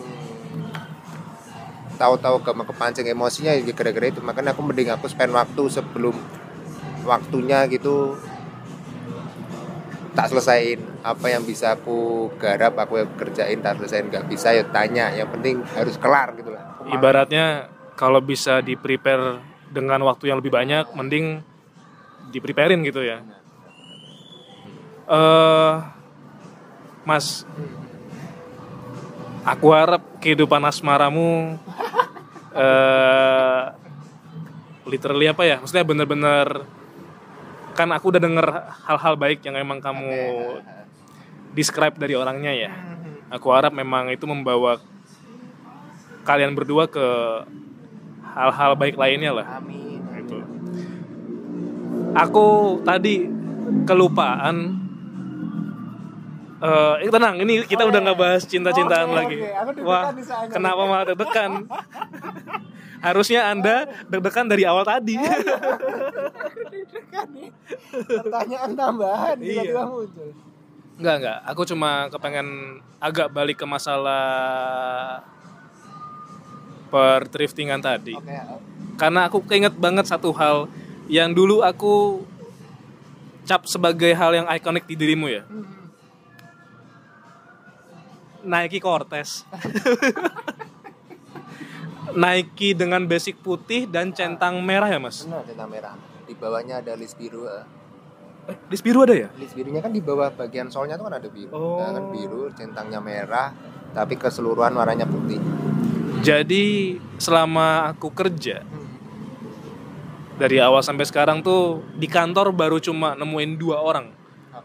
[2.00, 4.24] tahu-tahu gampang kepancing emosinya ya gara-gara itu.
[4.24, 6.16] Makanya aku mending aku spend waktu sebelum
[7.06, 8.18] waktunya gitu
[10.18, 15.14] tak selesaiin apa yang bisa aku garap aku kerjain tak selesaiin nggak bisa ya tanya
[15.14, 17.68] yang penting harus kelar gitu lah Ibaratnya
[18.00, 21.44] kalau bisa di prepare dengan waktu yang lebih banyak, mending
[22.32, 23.20] di preparein gitu ya.
[25.08, 25.74] Eh,
[27.04, 27.44] Mas,
[29.44, 31.56] aku harap kehidupan asmaramu
[32.56, 33.64] eh
[34.88, 35.56] literally apa ya?
[35.60, 36.64] Maksudnya bener-bener
[37.78, 38.46] kan aku udah denger
[38.90, 40.10] hal-hal baik yang emang kamu
[41.54, 42.70] describe dari orangnya ya.
[43.30, 44.82] Aku harap memang itu membawa
[46.26, 47.06] kalian berdua ke
[48.34, 49.46] hal-hal baik lainnya lah.
[49.62, 50.42] amin Gitu.
[52.18, 52.46] Aku
[52.82, 53.30] tadi
[53.86, 54.74] kelupaan.
[56.58, 59.38] Eh, eh, tenang, ini kita udah nggak bahas cinta-cintaan Oke, lagi.
[59.38, 59.50] oke.
[59.54, 61.52] Aku deg-degan Wah, kenapa malah deg-degan?
[62.98, 65.14] Harusnya anda deg-degan dari awal tadi.
[68.22, 69.64] pertanyaan tambahan Iya.
[69.64, 70.30] tiba-tiba muncul
[70.98, 71.38] Enggak, enggak.
[71.46, 72.48] Aku cuma kepengen
[72.98, 75.22] agak balik ke masalah
[76.90, 78.12] perthriftingan tadi.
[78.12, 78.26] oke
[78.98, 80.66] Karena aku keinget banget satu hal
[81.06, 82.26] yang dulu aku
[83.46, 85.46] cap sebagai hal yang ikonik di dirimu ya.
[88.42, 89.46] Nike Cortez.
[92.18, 95.22] Nike dengan basic putih dan centang merah ya mas?
[95.22, 95.94] benar centang merah
[96.28, 97.64] di bawahnya ada list biru eh.
[98.48, 99.28] Eh, di biru ada ya?
[99.40, 101.80] list birunya kan di bawah bagian solnya tuh kan ada biru Oh.
[101.80, 103.56] Nah, kan biru centangnya merah
[103.96, 105.40] tapi keseluruhan warnanya putih
[106.20, 108.60] Jadi selama aku kerja
[110.36, 114.12] dari awal sampai sekarang tuh di kantor baru cuma nemuin dua orang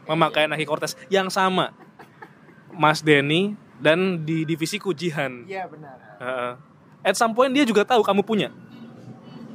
[0.06, 1.72] memakai Nike Cortez yang sama
[2.74, 5.98] Mas Denny dan di divisiku Jihan Iya benar.
[6.20, 6.52] Heeh.
[7.04, 8.50] at some point dia juga tahu kamu punya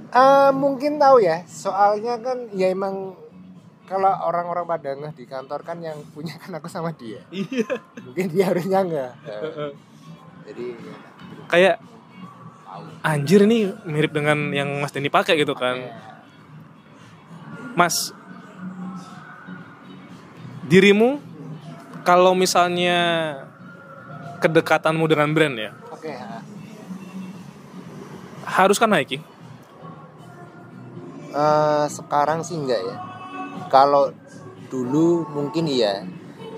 [0.09, 3.13] Eh, mungkin tahu ya, soalnya kan ya emang
[3.85, 7.21] kalau orang-orang pada ngeh di kantor kan yang punya kan aku sama dia.
[7.29, 7.69] iya
[8.05, 9.13] Mungkin dia harusnya enggak.
[10.49, 10.97] Jadi ya,
[11.49, 11.77] kayak
[12.65, 12.85] tahu.
[13.05, 15.77] anjir ini mirip dengan yang Mas Denny pakai gitu kan.
[17.77, 18.13] Mas
[20.69, 21.21] dirimu
[22.05, 22.97] kalau misalnya
[24.41, 26.13] kedekatanmu dengan brand ya Oke.
[26.13, 26.45] ha.
[28.45, 29.21] harus kan Nike
[31.29, 32.97] Eh, sekarang sih enggak ya.
[33.69, 34.13] Kalau
[34.73, 36.05] dulu mungkin iya.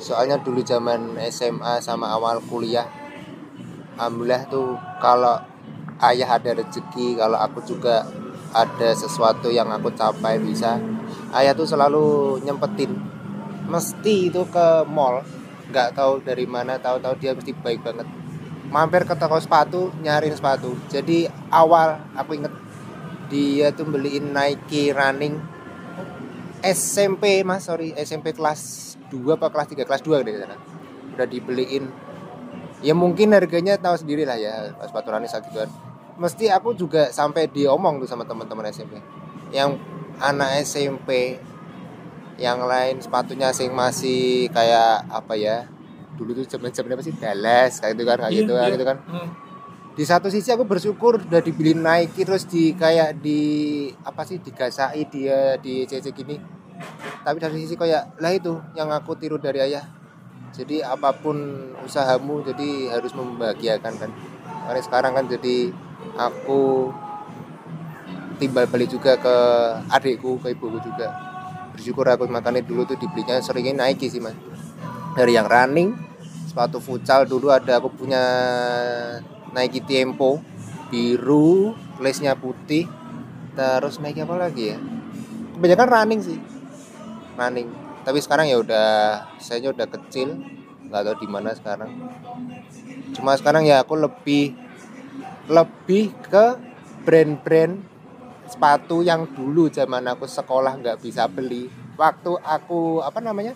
[0.01, 2.89] Soalnya dulu zaman SMA sama awal kuliah
[4.01, 5.37] alhamdulillah tuh kalau
[6.01, 8.09] ayah ada rezeki, kalau aku juga
[8.57, 10.81] ada sesuatu yang aku capai bisa.
[11.37, 12.97] Ayah tuh selalu nyempetin
[13.71, 15.23] mesti itu ke mall
[15.71, 18.03] nggak tahu dari mana tahu-tahu dia mesti baik banget
[18.75, 22.51] mampir ke toko sepatu nyariin sepatu jadi awal aku inget
[23.31, 25.39] dia tuh beliin Nike running
[26.61, 27.65] SMP mas.
[27.71, 30.57] Sorry SMP kelas 2 apa kelas 3 kelas 2 deh sana
[31.17, 31.87] udah dibeliin.
[32.81, 35.71] Ya mungkin harganya tahu sendiri lah ya sepatu running saat gituan.
[36.21, 39.01] Mesti aku juga sampai diomong tuh sama teman-teman SMP
[39.55, 39.81] yang
[40.21, 41.41] anak SMP
[42.41, 45.69] yang lain sepatunya sing masih kayak apa ya?
[46.17, 47.17] Dulu tuh zaman-zaman apa sih?
[47.17, 48.97] Dallas kayak gitu kan kayak gitu, Iya, gitu kan.
[49.09, 49.29] Hmm.
[49.91, 53.41] Di satu sisi aku bersyukur udah dibeli Nike terus di kayak di
[54.07, 56.39] apa sih digasai dia di CC gini.
[57.21, 59.83] Tapi dari sisi kayak lah itu yang aku tiru dari ayah.
[60.55, 61.37] Jadi apa pun
[61.83, 64.11] usahamu jadi harus membahagiakan kan.
[64.71, 65.75] Karena sekarang kan jadi
[66.15, 66.91] aku
[68.39, 69.37] timbal balik juga ke
[69.91, 71.11] adikku ke ibuku juga.
[71.75, 74.39] Bersyukur aku makanya dulu tuh dibelinya seringnya Nike sih mas.
[75.19, 75.93] Dari yang running
[76.47, 78.23] sepatu futsal dulu ada aku punya
[79.55, 80.43] Nike Tempo
[80.91, 82.87] biru lace-nya putih
[83.55, 84.79] terus Nike apa lagi ya?
[85.59, 86.39] Kebanyakan running sih.
[87.37, 87.69] Running.
[88.01, 88.89] Tapi sekarang ya udah
[89.37, 90.41] saya udah kecil
[90.89, 91.91] nggak tahu di mana sekarang.
[93.15, 94.57] Cuma sekarang ya aku lebih
[95.51, 96.59] lebih ke
[97.03, 97.83] brand-brand
[98.51, 101.71] sepatu yang dulu zaman aku sekolah nggak bisa beli.
[101.95, 103.55] Waktu aku apa namanya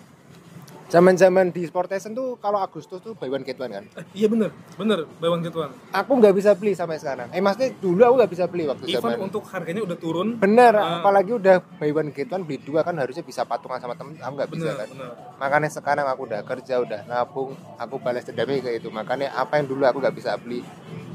[0.85, 3.85] zaman-zaman di Sportesen tuh kalau Agustus tuh buy one get one kan?
[3.91, 7.27] Eh, iya bener bener bawang gituan aku nggak bisa beli sampai sekarang.
[7.29, 9.17] Eh maksudnya dulu aku nggak bisa beli waktu even zaman.
[9.23, 10.27] untuk harganya udah turun.
[10.37, 11.01] Bener Ah.
[11.01, 14.13] apalagi udah buy one get one beli dua kan harusnya bisa patungan sama temen.
[14.15, 14.87] Aku nggak bisa bener kan.
[14.87, 15.11] bener.
[15.35, 18.89] Makanya sekarang aku udah kerja udah nabung aku balas dendamnya ke itu.
[18.89, 20.61] Makanya apa yang dulu aku nggak bisa beli?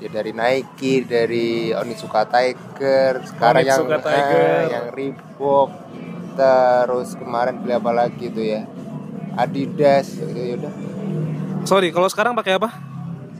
[0.00, 4.60] Ya dari Nike dari Onitsuka Tiger sekarang yang Onitsuka eh, Tiger.
[4.66, 5.68] yang Reebok
[6.32, 8.64] terus kemarin beli apa lagi itu ya
[9.36, 10.72] Adidas gitu ya udah.
[11.68, 12.72] Sorry kalau sekarang pakai apa?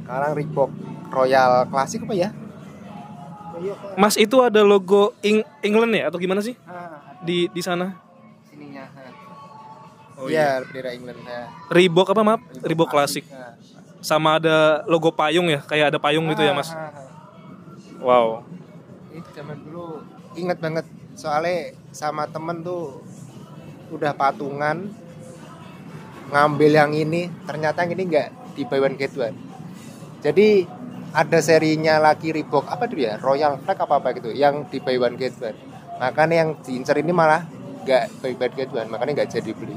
[0.02, 0.70] Sekarang Reebok
[1.10, 2.30] Royal Classic apa ya?
[3.98, 6.02] Mas itu ada logo Eng- England ya?
[6.08, 6.56] Atau gimana sih?
[7.20, 7.92] Di di sana?
[8.48, 8.88] Sininya
[10.20, 11.48] oh iya bendera England nah.
[11.72, 12.40] Reebok apa maaf?
[12.60, 13.56] Reebok Classic Nah.
[14.00, 15.60] sama ada logo payung ya?
[15.64, 16.72] Kayak ada payung gitu ya mas?
[16.72, 17.06] Ah, ah, ah.
[18.00, 18.26] wow.
[19.12, 20.00] Ini zaman dulu
[20.36, 20.84] inget banget.
[21.16, 23.04] Soalnya sama temen tuh
[23.90, 24.88] udah patungan
[26.30, 29.36] ngambil yang ini ternyata yang ini nggak di buy one get one.
[30.22, 30.64] Jadi
[31.10, 33.18] ada serinya lagi Reebok apa tuh ya?
[33.18, 35.58] Royal Flag apa apa gitu yang di buy one get one.
[35.98, 37.44] Makanya yang diincer ini malah
[37.82, 39.76] nggak buy one get one makanya nggak jadi beli.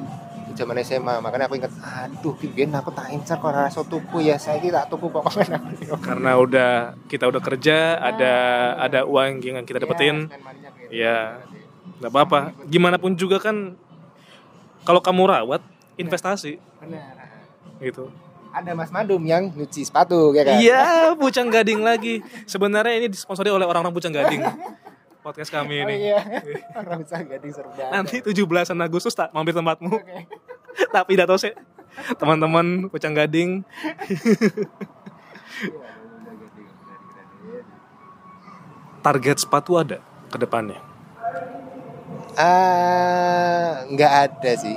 [0.53, 4.61] Zaman SMA makanya aku inget aduh bikin aku tak incer kok rasa tuku ya saya
[4.61, 5.57] kira tuku pokoknya
[6.05, 8.33] karena udah kita udah kerja ada
[8.77, 10.29] ada uang yang kita dapetin.
[10.93, 11.41] Iya.
[11.97, 12.53] nggak apa-apa.
[12.69, 13.73] Gimana pun juga kan
[14.83, 16.57] kalau kamu rawat investasi.
[16.81, 17.23] Benar
[17.83, 18.07] gitu.
[18.53, 20.61] Ada Mas Madum yang nyuci sepatu ya kan?
[20.61, 20.83] Iya
[21.17, 22.21] Pucang Gading lagi.
[22.45, 24.45] Sebenarnya ini disponsori oleh orang-orang Pucang Gading.
[25.25, 26.19] Podcast kami Oh ini iya.
[26.83, 27.95] Orang bisa gading seru banget.
[27.95, 28.43] nanti 17
[28.75, 29.95] Agustus tak mampir tempatmu.
[29.95, 30.27] Oke.
[30.91, 31.55] tapi tahu sih
[32.19, 33.63] teman-teman Pucang Gading.
[39.03, 40.79] Target sepatu ada ke depannya?
[42.35, 44.75] Ah, nggak ada sih.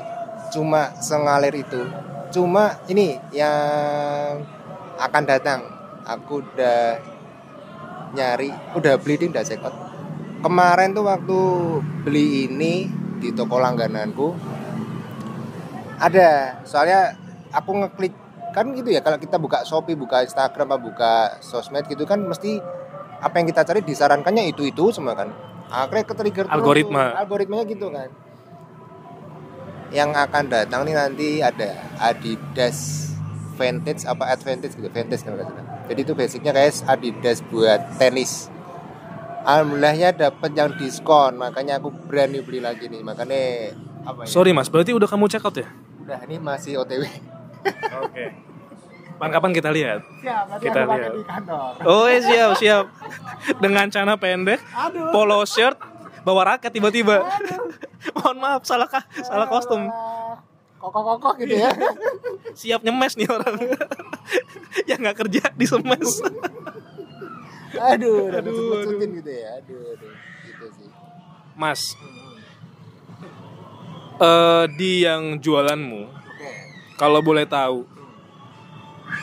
[0.56, 1.84] Cuma sengalir itu.
[2.32, 4.40] Cuma ini yang
[4.96, 5.60] akan datang.
[6.08, 6.96] Aku udah
[8.16, 9.76] nyari, udah beli di udah check out.
[10.40, 11.40] Kemarin tuh waktu
[12.08, 12.88] beli ini
[13.20, 14.32] di toko langgananku
[16.00, 16.62] ada.
[16.64, 17.12] Soalnya
[17.52, 18.14] aku ngeklik
[18.56, 21.12] kan gitu ya kalau kita buka Shopee, buka Instagram, apa buka
[21.44, 22.56] sosmed gitu kan mesti
[23.20, 25.28] apa yang kita cari disarankannya itu itu semua kan
[25.68, 27.02] akhirnya ke trigger terus Algoritma.
[27.12, 28.08] tuh, algoritmanya gitu kan
[29.88, 33.08] yang akan datang nih nanti ada Adidas
[33.54, 35.46] Vintage apa Advantage gitu nggak salah
[35.86, 38.50] jadi itu basicnya guys Adidas buat tenis
[39.42, 43.70] Alhamdulillahnya dapat yang diskon makanya aku berani beli lagi nih makanya
[44.02, 45.70] apa ya Sorry mas, berarti udah kamu check out ya?
[46.02, 47.02] udah ini masih OTW
[48.02, 48.26] Oke.
[49.08, 50.04] Kapan-kapan kita lihat.
[50.20, 51.14] siap nanti Kita aku pakai lihat.
[51.14, 52.84] di kantor Oh eh, siap siap.
[53.58, 55.74] Dengan celana pendek, aduh polo shirt,
[56.26, 57.22] bawa raket tiba-tiba.
[58.18, 59.06] Mohon maaf, salah kah?
[59.22, 59.86] Salah kostum.
[60.76, 61.72] kokok-kokok gitu ya
[62.60, 63.58] Siap nyemes nih orang.
[64.90, 66.20] yang nggak kerja di semes.
[67.76, 70.12] aduh Aduh, mecut-mecutin gitu ya aduh aduh
[70.46, 70.88] gitu sih
[71.56, 71.80] Mas,
[74.16, 76.48] eh di yang jualanmu, oke
[76.96, 77.84] kalau boleh tahu,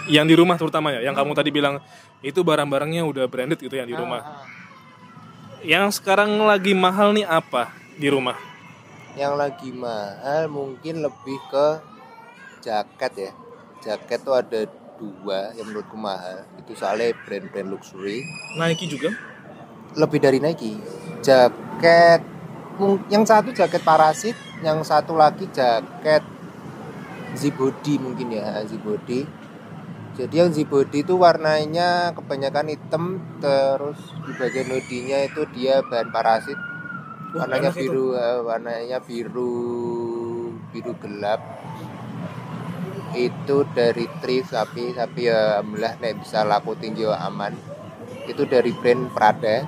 [0.09, 1.81] yang di rumah terutama ya, yang kamu tadi bilang
[2.21, 4.21] itu barang-barangnya udah branded gitu yang di rumah.
[4.21, 4.52] Ah, ah.
[5.63, 8.35] Yang sekarang lagi mahal nih apa di rumah?
[9.13, 11.67] yang lagi mahal mungkin lebih ke
[12.65, 13.31] jaket ya.
[13.79, 14.65] Jaket tuh ada
[14.97, 16.49] dua yang menurutku mahal.
[16.57, 18.25] Itu soalnya brand-brand luxury.
[18.57, 19.13] Nike juga?
[19.93, 20.73] lebih dari Nike.
[21.21, 22.21] Jaket
[23.13, 24.33] yang satu jaket parasit
[24.65, 26.25] yang satu lagi jaket
[27.37, 29.21] Zibody mungkin ya Zibody
[30.13, 33.97] jadi yang Zibody itu warnanya kebanyakan hitam terus
[34.29, 36.59] di bagian hoodie-nya itu dia bahan parasit.
[37.33, 39.57] Warnanya biru eh, warnanya biru
[40.69, 41.41] biru gelap.
[43.17, 47.57] Itu dari thrift tapi tapi ya alhamdulillah nek bisa laku tinggi aman.
[48.29, 49.65] Itu dari brand Prada.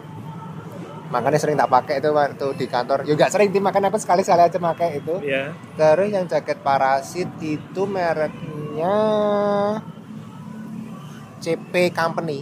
[1.10, 3.02] Makanya sering tak pakai itu waktu di kantor.
[3.02, 5.16] Juga sering tim makan aku sekali sekali aja pakai itu.
[5.26, 5.58] Iya.
[5.74, 8.94] terus yang jaket parasit itu mereknya
[11.46, 12.42] CP Company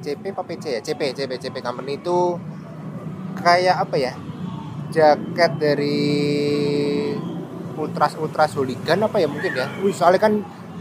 [0.00, 2.40] CP apa PC ya CP CP CP Company itu
[3.36, 4.12] kayak apa ya
[4.88, 6.00] jaket dari
[7.76, 10.32] ultras ultras hooligan apa ya mungkin ya Wih, soalnya kan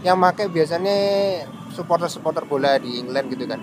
[0.02, 0.96] yang make biasanya
[1.72, 3.62] supporter supporter bola di England gitu kan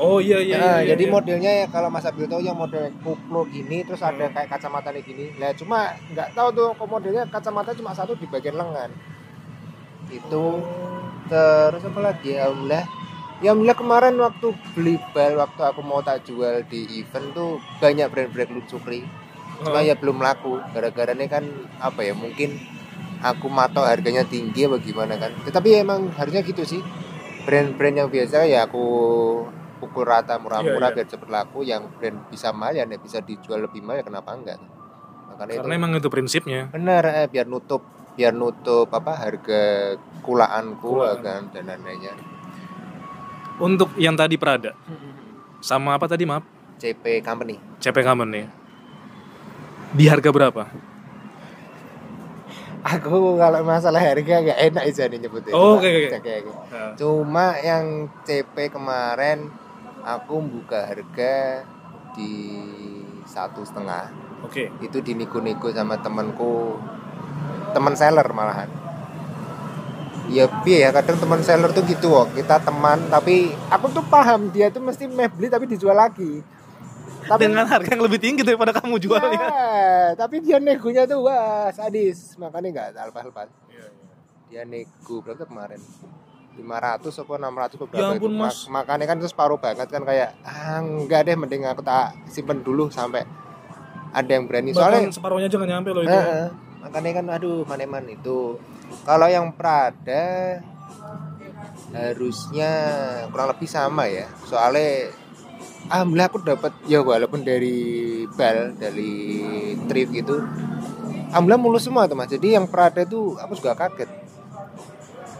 [0.00, 0.56] Oh iya iya.
[0.56, 1.12] Nah, iya, jadi iya.
[1.12, 4.32] modelnya ya kalau Mas Abil tahu yang model kuplo gini terus ada Hmm.
[4.32, 5.36] kayak kacamata gini.
[5.36, 8.88] Nah, cuma nggak tahu tuh kok modelnya kacamata cuma satu di bagian lengan.
[10.08, 10.64] Itu
[11.28, 12.99] terus apa lagi ya Alhamdulillah.
[13.40, 18.06] Ya Alhamdulillah kemarin waktu beli bal waktu aku mau tak jual di event tuh banyak
[18.06, 19.00] brand-brand luxury.
[19.58, 19.82] Cuma Oh.
[19.82, 21.44] ya belum laku gara-gara ini kan
[21.78, 22.60] apa ya mungkin
[23.20, 25.32] aku matok harganya tinggi apa gimana kan.
[25.40, 26.84] Tetapi emang harusnya gitu sih.
[27.40, 28.84] Brand-brand yang biasa ya aku
[29.80, 30.96] pukul rata murah-murah Iya, iya.
[30.98, 34.60] biar cepet laku yang brand bisa mahal ya bisa dijual lebih mahal ya kenapa enggak
[35.26, 36.68] makanya Karena itu emang itu prinsipnya.
[36.68, 37.80] bener eh, biar nutup
[38.12, 39.62] biar nutup apa harga
[40.20, 41.24] kulaanku Kulaan.
[41.24, 42.12] kan dan lain-lainnya
[43.60, 44.72] Untuk yang tadi Prada,
[45.60, 46.40] sama apa tadi maaf?
[46.80, 48.48] CP Company CP nih.
[49.92, 50.64] Di harga berapa?
[52.80, 56.52] aku kalau masalah harga gak enak aja nih nyebutnya Oh, Cuma- oke, oke, oke, oke.
[56.72, 57.84] Nah, cuma yang
[58.24, 59.52] CP kemarin
[60.00, 61.64] aku buka harga
[62.16, 62.32] di
[63.28, 64.08] satu setengah
[64.42, 64.72] Oke.
[64.80, 66.80] itu dinego-nego sama temanku
[67.76, 68.66] teman seller malahan
[70.30, 74.46] ya bi ya kadang teman seller tuh gitu kok kita teman tapi aku tuh paham
[74.48, 76.40] dia tuh mesti meh beli tapi dijual lagi
[77.20, 79.38] tapi Dengan harga yang lebih tinggi daripada kamu jualnya.
[79.38, 83.48] Ya, tapi dia negonya tuh wah sadis makanya nggak lepas lepas
[84.50, 85.78] dia nego berapa kemarin
[86.58, 88.40] 500 apa 600 apa berapa Ya ampun, itu.
[88.42, 88.66] Mas.
[88.66, 92.66] Mak- makanya kan terus paruh banget kan kayak ah enggak deh mending aku tak simpen
[92.66, 93.22] dulu sampai
[94.10, 96.10] ada yang berani soalnya Bahkan separuhnya jangan nyampe loh itu.
[96.10, 96.69] Heeh.
[96.80, 98.56] Makanya kan aduh maneman itu.
[99.06, 100.58] Kalau yang Prada
[101.94, 102.70] harusnya
[103.30, 104.26] kurang lebih sama ya.
[104.46, 105.14] Soalnya
[105.90, 109.42] alhamdulillah aku dapat ya walaupun dari bal dari
[109.90, 110.38] thrift gitu
[111.30, 112.30] alhamdulillah mulus semua tuh mas.
[112.30, 114.10] Jadi yang Prada tuh aku juga kaget.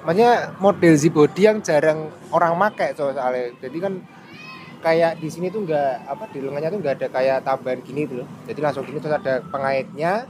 [0.01, 3.53] Makanya model Z-body yang jarang orang make so- soalnya.
[3.61, 3.95] Jadi kan
[4.81, 8.25] kayak di sini tuh nggak apa di lengannya tuh nggak ada kayak tambahan gini tuh.
[8.49, 10.25] Jadi langsung gini terus ada pengaitnya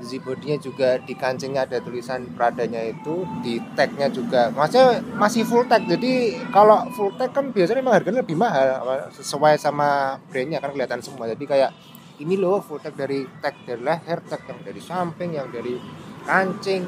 [0.00, 5.84] Z-body-nya juga di kancingnya ada tulisan Pradanya itu di tagnya juga maksudnya masih full tag
[5.84, 8.80] jadi kalau full tag kan biasanya memang harganya lebih mahal
[9.12, 11.70] sesuai sama brandnya kan kelihatan semua jadi kayak
[12.20, 15.76] ini loh full tag dari tag dari leher tag yang dari samping yang dari
[16.24, 16.84] kancing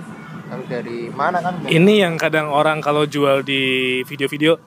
[0.53, 4.61] yang dari mana kan Ini yang kadang orang kalau jual di video-video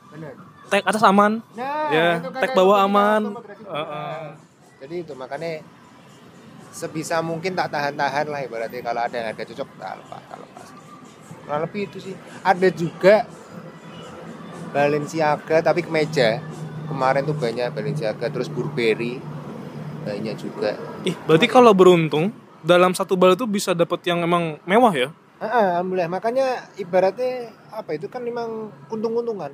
[0.65, 1.45] tag atas aman.
[1.53, 3.21] Nah, Ya, tag bawah gitu, aman.
[3.29, 4.23] automatic Heeh.
[4.81, 5.51] Jadi itu makanya
[6.75, 10.67] sebisa mungkin tak tahan-tahan lah ibaratnya kalau ada yang harga cocok tak lepas, tak lepas.
[11.47, 12.15] Kurang lebih itu sih.
[12.43, 13.15] Ada juga
[14.75, 16.43] Balenciaga tapi kemeja.
[16.91, 19.23] Kemarin tuh banyak Balenciaga terus Burberry
[20.03, 20.75] banyak juga.
[21.07, 25.45] Ih, berarti kalau beruntung dalam satu bal itu bisa dapat yang emang mewah ya Ah,
[25.45, 29.51] ah, alhamdulillah makanya ibaratnya apa itu kan memang untung-untungan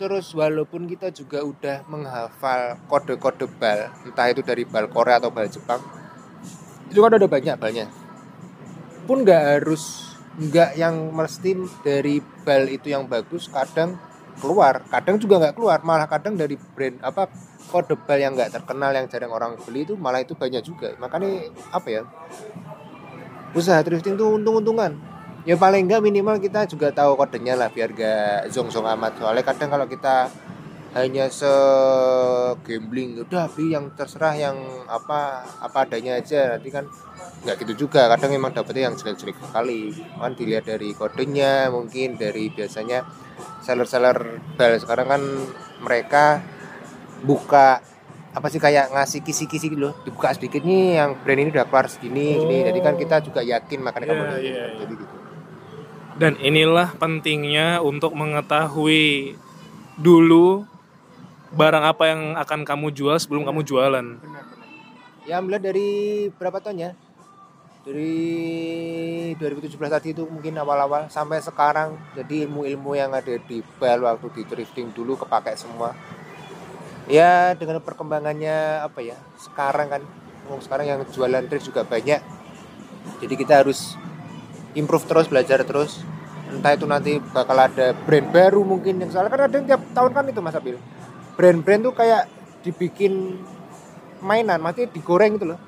[0.00, 5.44] terus walaupun kita juga udah menghafal kode-kode bal entah itu dari bal Korea atau bal
[5.44, 5.84] Jepang
[6.88, 7.86] itu kan ada banyak balnya.
[9.06, 11.52] Pun nggak harus nggak yang mesti
[11.84, 14.00] dari bal itu yang bagus kadang
[14.40, 17.28] keluar kadang juga nggak keluar malah kadang dari brand apa
[17.68, 20.96] kode bal yang nggak terkenal yang jarang orang beli itu malah itu banyak juga.
[20.96, 22.02] Makanya apa ya
[23.52, 25.09] usaha drifting tuh untung-untungan
[25.48, 29.16] ya paling enggak minimal kita juga tahu kodenya lah biar gak zong-zong amat.
[29.20, 30.28] Soalnya kadang kalau kita
[30.90, 31.46] hanya se
[32.66, 34.58] gambling udah beli yang terserah yang
[34.90, 36.84] apa apa adanya aja nanti kan
[37.46, 38.10] nggak gitu juga.
[38.10, 39.94] Kadang memang dapetnya yang jelek-jelek sekali.
[39.94, 43.06] Kan dilihat dari kodenya mungkin dari biasanya
[43.62, 44.76] seller-seller bal.
[44.82, 45.22] Sekarang kan
[45.80, 46.42] mereka
[47.22, 47.80] buka
[48.30, 49.94] apa sih kayak ngasih kisi-kisi gitu loh.
[50.02, 52.66] Dibuka sedikit nih yang brand ini udah keluar segini gini.
[52.66, 54.66] Jadi kan kita juga yakin makanya kamu Iya, iya, iya.
[54.82, 55.19] jadi gitu
[56.20, 59.40] dan inilah pentingnya untuk mengetahui
[59.96, 60.68] dulu
[61.56, 64.06] barang apa yang akan kamu jual sebelum kamu jualan.
[65.24, 66.90] Ya melihat dari berapa tahun ya?
[67.88, 68.20] Dari
[69.40, 71.96] 2017 tadi itu mungkin awal-awal sampai sekarang.
[72.12, 75.96] Jadi ilmu-ilmu yang ada di bal waktu di drifting dulu kepake semua.
[77.08, 79.16] Ya dengan perkembangannya apa ya?
[79.40, 80.02] Sekarang kan
[80.52, 82.20] oh, sekarang yang jualan drift juga banyak.
[83.24, 83.96] Jadi kita harus
[84.74, 86.02] improve terus belajar terus.
[86.50, 90.10] Entah itu nanti bakal ada brand baru mungkin yang soalnya kan ada yang tiap tahun
[90.10, 90.76] kan itu mas Abil.
[91.38, 92.28] Brand-brand tuh kayak
[92.60, 93.40] dibikin
[94.20, 95.60] mainan maksudnya digoreng gitu loh.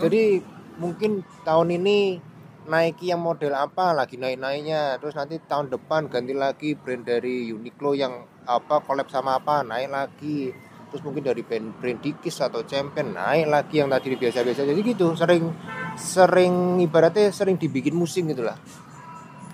[0.00, 0.40] Jadi
[0.78, 2.22] mungkin tahun ini
[2.68, 4.96] Nike yang model apa lagi naik-naiknya.
[5.02, 9.90] Terus nanti tahun depan ganti lagi brand dari Uniqlo yang apa collab sama apa naik
[9.92, 10.54] lagi
[10.88, 15.12] terus mungkin dari brand brand Dikis atau Champion naik lagi yang tadi biasa-biasa jadi gitu.
[15.14, 15.52] Sering
[15.94, 18.56] sering ibaratnya sering dibikin musim gitu lah.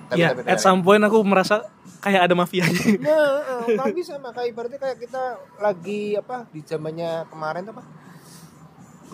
[0.07, 1.65] Tapi- ya tapi- at some point aku merasa
[1.99, 3.41] kayak ada mafianya Nah,
[3.81, 5.23] kan bisa maka ibaratnya kayak kita
[5.57, 7.81] lagi apa di zamannya kemarin apa?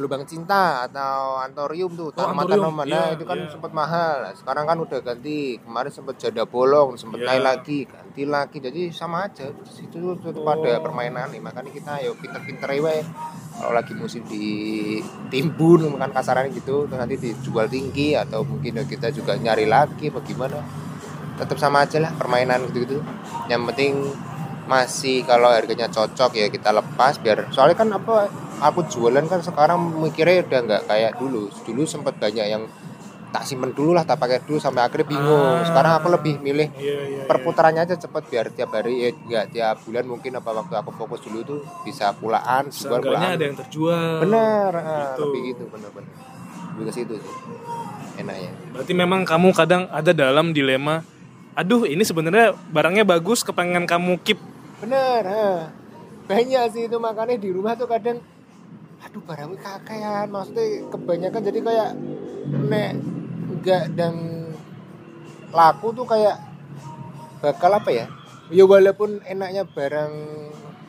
[0.00, 2.88] Gelombang Cinta atau Antorium tuh, Oh, Antorium, Tanaman.
[2.88, 3.52] iya, Nah, itu kan iya.
[3.52, 4.14] sempat mahal.
[4.24, 5.60] Nah, Sekarang kan udah ganti.
[5.60, 7.28] Kemarin sempat jada bolong, sempat Iya.
[7.28, 8.56] naik lagi, ganti lagi.
[8.58, 9.52] Jadi sama aja.
[9.52, 10.56] Itu tuh tetap Oh.
[10.56, 11.38] ada permainan nih.
[11.38, 13.04] Makanya kita ayo pinter-pinter ya.
[13.52, 14.48] Kalau lagi musim di
[15.28, 20.64] timbun kan kasarannya gitu, terus nanti dijual tinggi atau mungkin kita juga nyari lagi bagaimana
[21.36, 23.00] tetap sama aja lah permainan gitu-gitu
[23.48, 24.12] yang penting
[24.64, 28.28] masih kalau harganya cocok ya kita lepas biar soalnya kan apa
[28.60, 31.48] aku jualan kan sekarang mikirnya udah nggak kayak dulu.
[31.64, 32.64] Dulu sempat banyak yang
[33.30, 35.62] tak simpen dulu lah tak pakai dulu sampai akhirnya bingung.
[35.62, 35.62] Ah.
[35.62, 39.76] sekarang aku lebih milih Iya, iya, perputarannya aja cepet biar tiap hari ya nggak tiap
[39.86, 43.30] bulan mungkin apa waktu aku fokus dulu tuh bisa pulaan sebulan pulaan.
[43.38, 44.18] ada yang terjual.
[44.26, 45.22] Bener ah, Gitu.
[45.22, 46.10] lebih gitu bener-bener
[46.74, 47.34] lebih ke situ sih.
[48.18, 48.50] Enaknya.
[48.74, 51.06] Berarti memang kamu kadang ada dalam dilema
[51.54, 54.42] aduh ini sebenarnya barangnya bagus kepengen kamu keep.
[54.82, 55.70] Bener, ha.
[56.26, 58.18] banyak sih itu makanya di rumah tuh kadang
[59.00, 60.26] aduh barangnya kakean.
[60.28, 61.90] Maksudnya kebanyakan jadi kayak
[62.70, 62.90] nek
[63.50, 64.14] enggak dan
[65.50, 66.36] laku tuh kayak
[67.40, 68.06] bakal apa ya?
[68.50, 70.12] Ya walaupun enaknya barang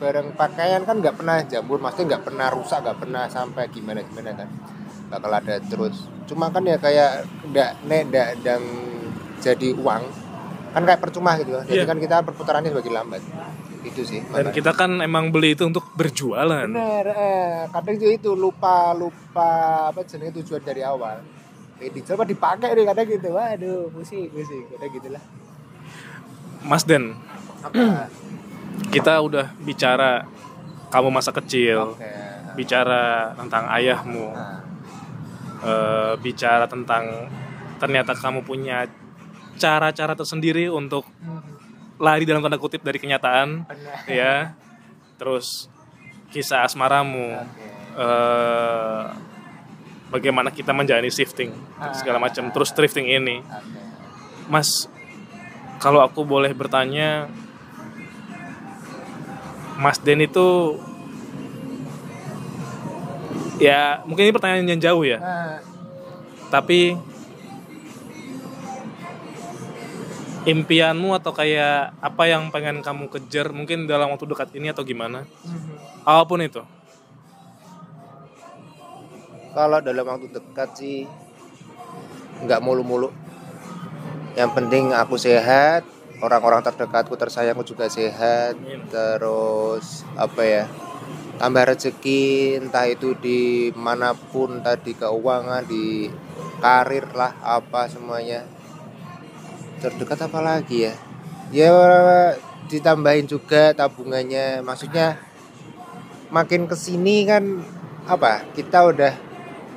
[0.02, 4.34] barang pakaian kan nggak pernah jamur maksudnya nggak pernah rusak nggak pernah sampai gimana gimana
[4.34, 4.50] kan.
[5.12, 6.08] Bakal ada terus.
[6.26, 8.62] Cuma kan ya kayak ndak nek ndak dan
[9.42, 10.04] jadi uang
[10.72, 11.64] kan kayak percuma gitu loh.
[11.68, 11.90] jadi Iya.
[11.90, 13.20] kan kita perputarannya sebagai lambat
[13.82, 18.32] itu sih dan kita kan emang beli itu untuk berjualan Bener, eh, kadang juga itu
[18.38, 19.50] lupa lupa
[19.90, 21.18] apa jenis tujuan dari awal.
[21.82, 23.34] Eh, dicoba dipakai deh kadang gitu.
[23.34, 24.70] Waduh, pusing, pusing.
[24.70, 25.24] Kadang gitulah.
[26.62, 27.18] Mas Den
[27.66, 28.06] Apa?
[28.94, 30.30] kita udah bicara
[30.94, 32.06] kamu masa kecil Oke.
[32.54, 34.62] bicara tentang ayahmu Nah,
[35.66, 37.30] eh, bicara tentang
[37.82, 38.86] ternyata kamu punya
[39.58, 41.06] cara-cara tersendiri untuk
[42.02, 43.70] lari dalam tanda kutip dari kenyataan.
[43.70, 43.98] Benar.
[44.10, 44.34] ya
[45.22, 45.70] terus
[46.34, 47.38] kisah asmaramu.
[47.38, 47.62] Oke.
[48.02, 49.04] eh,
[50.10, 51.54] bagaimana kita menjalani shifting
[51.94, 53.46] segala macam terus drifting ini.
[53.46, 53.80] Oke.
[54.50, 54.90] Mas
[55.78, 57.30] kalau aku boleh bertanya
[59.78, 60.78] Mas Den itu
[63.62, 65.22] ya mungkin ini pertanyaan yang jauh ya.
[65.22, 65.58] Nah,
[66.50, 66.98] tapi
[70.48, 75.26] impianmu atau kayak apa yang pengen kamu kejar mungkin dalam waktu dekat ini atau gimana
[76.02, 76.62] apa pun itu
[79.52, 81.04] kalau dalam waktu dekat sih
[82.42, 83.12] nggak mulu-mulu.
[84.34, 85.84] Yang penting aku sehat,
[86.24, 88.56] orang-orang terdekatku tersayangku juga sehat.
[88.56, 88.88] Amin.
[88.88, 90.66] Terus apa ya?
[91.42, 96.06] tambah rezeki entah itu di mana pun tadi keuangan di
[96.62, 98.46] karir lah apa semuanya
[99.82, 100.94] terdekat apa lagi ya?
[101.52, 101.74] Ya
[102.70, 104.62] ditambahin juga tabungannya.
[104.62, 105.18] Maksudnya
[106.30, 107.66] makin ke sini kan
[108.08, 109.14] apa kita udah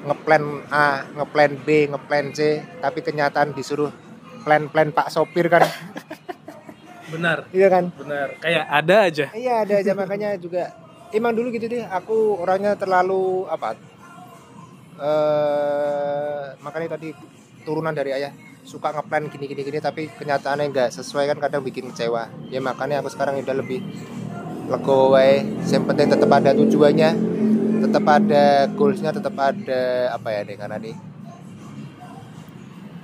[0.05, 3.91] ngeplan A ngeplan B ngeplan C tapi kenyataan disuruh
[4.45, 5.65] plan-plan Pak sopir kan.
[7.13, 7.49] Benar.
[7.51, 7.85] Iya kan?
[7.97, 8.29] Benar.
[8.39, 9.27] Kayak ada aja.
[9.33, 9.93] Iya ada aja.
[9.97, 10.71] Makanya juga
[11.15, 13.79] emang dulu gitu deh aku orangnya terlalu apa
[14.95, 17.11] eh makanya tadi
[17.67, 18.31] turunan dari ayah
[18.65, 22.33] suka ngeplan gini gini gini tapi kenyataannya enggak sesuai kan kadang bikin kecewa.
[22.49, 23.85] Ya makanya aku sekarang udah lebih
[24.73, 25.45] legowo wae.
[25.69, 27.11] Yang penting tetap ada tujuannya
[27.85, 30.97] tetap ada goalsnya tetap ada apa ya deh karena nih.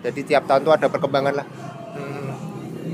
[0.01, 1.47] Jadi tiap tahun tuh ada perkembangan lah.
[1.93, 2.32] Hmm,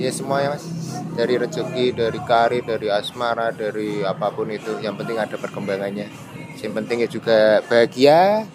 [0.02, 0.66] ya semuanya mas.
[1.14, 6.10] Dari rezeki dari karir dari asmara dari apa pun itu yang penting ada perkembangannya.
[6.58, 7.38] Yang penting ya juga
[7.70, 8.50] bahagia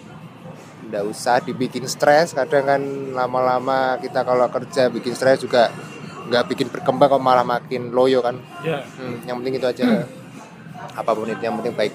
[0.88, 2.34] nggak usah dibikin stres.
[2.34, 2.82] Kadang kan
[3.12, 5.70] lama-lama kita kalau kerja bikin stres juga
[6.30, 8.38] nggak bikin berkembang kok malah makin loyo kan.
[8.64, 8.82] Ya.
[8.98, 9.84] Hmm, yang penting itu aja.
[11.00, 11.94] Apa pun itu yang penting baik.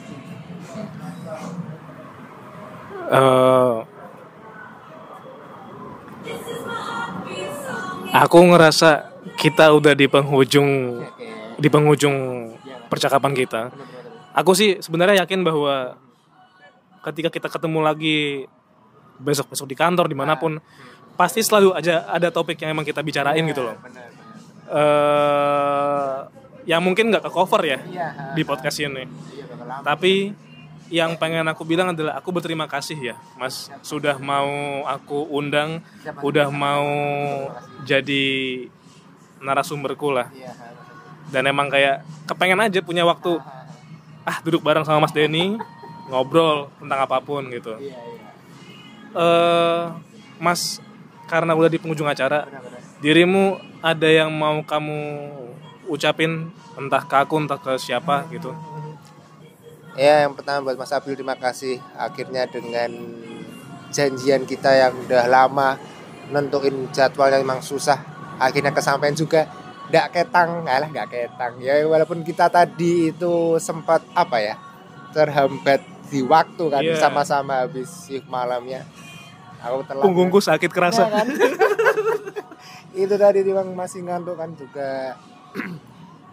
[3.07, 3.77] Eh,
[8.11, 10.99] aku ngerasa kita udah di penghujung
[11.55, 12.15] di penghujung
[12.91, 13.72] percakapan kita.
[14.35, 15.95] Aku sih sebenarnya yakin bahwa
[17.07, 18.19] ketika kita ketemu lagi
[19.19, 20.57] besok-besok di kantor di mana pun
[21.18, 23.76] pasti selalu aja ada topik yang emang kita bicarain gitu loh.
[24.68, 26.18] eh
[26.68, 27.80] yang mungkin nggak ke cover ya
[28.35, 29.07] di podcast ini.
[29.88, 30.35] Tapi
[30.91, 35.84] yang pengen aku bilang adalah aku berterima kasih ya, Mas, sudah mau aku undang,
[36.23, 36.88] udah mau
[37.88, 38.68] jadi
[39.39, 40.27] narasumberku lah.
[41.27, 43.39] Dan emang kayak kepengen aja punya waktu.
[44.27, 45.56] Ah duduk bareng sama Mas Denny
[46.11, 47.80] ngobrol tentang apa pun gitu.
[49.18, 49.84] Eh
[50.38, 50.77] Mas,
[51.26, 52.45] karena udah di penghujung acara,
[53.02, 54.99] dirimu ada yang mau kamu
[55.89, 56.53] ucapin?
[56.77, 58.53] Entah ke aku entah ke siapa gitu?
[59.98, 61.81] Ya, yang pertama buat Mas Abil terima kasih.
[61.98, 62.94] Akhirnya dengan
[63.89, 65.73] janjian kita yang udah lama
[66.30, 67.98] nentuin jadwal yang memang susah
[68.38, 69.49] akhirnya kesampaian juga
[69.89, 70.61] nggak ketang.
[70.61, 71.57] Lah nggak ketang.
[71.65, 74.53] Ya walaupun kita tadi itu sempat apa ya
[75.18, 75.81] terhambat
[76.14, 76.95] di waktu kan Iya.
[77.02, 78.85] sama-sama habis shift malamnya
[79.68, 81.03] aku telat Punggungku sakit Ya kerasa.
[81.07, 81.27] kan?
[83.03, 85.15] itu tadi memang masih ngantuk kan juga.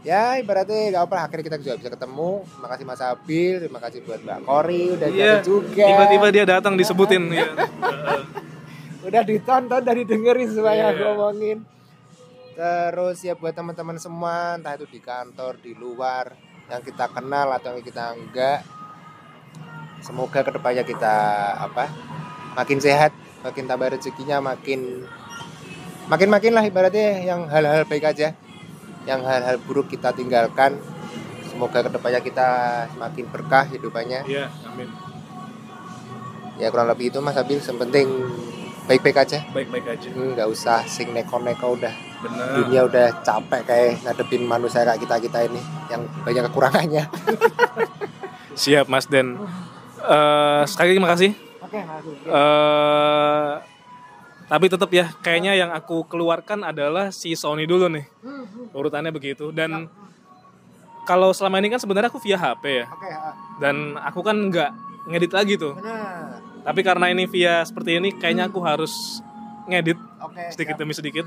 [0.05, 2.45] Ya ibaratnya gak apa akhirnya kita juga bisa ketemu.
[2.45, 3.55] Terima kasih Mas Abil.
[3.57, 4.83] Terima kasih buat Mbak Kori.
[4.93, 5.81] Udah jadi juga.
[5.89, 7.49] Tiba-tiba dia datang disebutin ya.
[9.05, 10.93] udah ditonton udah didengerin semuanya Iya.
[10.93, 11.59] aku ngomongin
[12.57, 16.33] terus ya buat teman-teman semua entah itu di kantor di luar
[16.67, 18.65] yang kita kenal atau yang kita enggak
[20.01, 21.17] semoga ke depannya kita
[21.61, 21.85] apa
[22.55, 23.11] makin sehat
[23.41, 25.05] makin tambah rezekinya makin
[26.05, 28.33] makin makin lah ibaratnya yang hal-hal baik aja
[29.05, 30.81] yang hal-hal buruk kita tinggalkan
[31.45, 32.49] semoga ke depannya kita
[32.91, 34.89] semakin berkah hidupannya Iya, amin.
[36.57, 38.07] ya kurang lebih itu mas Abil yang penting
[38.85, 40.09] baik-baik aja Baik-baik aja.
[40.09, 42.47] Hmm, nggak usah sing neko-neko udah Benar.
[42.55, 47.05] dunia udah capek kayak ngadepin manusia kayak kita kita ini yang banyak kekurangannya
[48.55, 49.35] Siap Mas Den.
[49.99, 51.31] Eh, sekali lagi makasih.
[52.25, 53.53] Eh,
[54.45, 58.07] tapi tetap ya, kayaknya yang aku keluarkan adalah si Sony dulu nih.
[58.71, 59.51] Urutannya begitu.
[59.51, 59.89] Dan
[61.05, 62.87] kalau selama ini kan sebenarnya aku via HP ya.
[63.59, 64.71] Dan aku kan nggak
[65.09, 65.75] ngedit lagi tuh.
[66.65, 69.21] Tapi karena ini via seperti ini, kayaknya aku harus
[69.67, 69.97] ngedit
[70.51, 71.27] sedikit demi sedikit.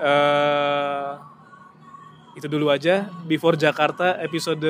[0.00, 1.12] eh
[2.30, 4.64] itu dulu aja Before Jakarta episode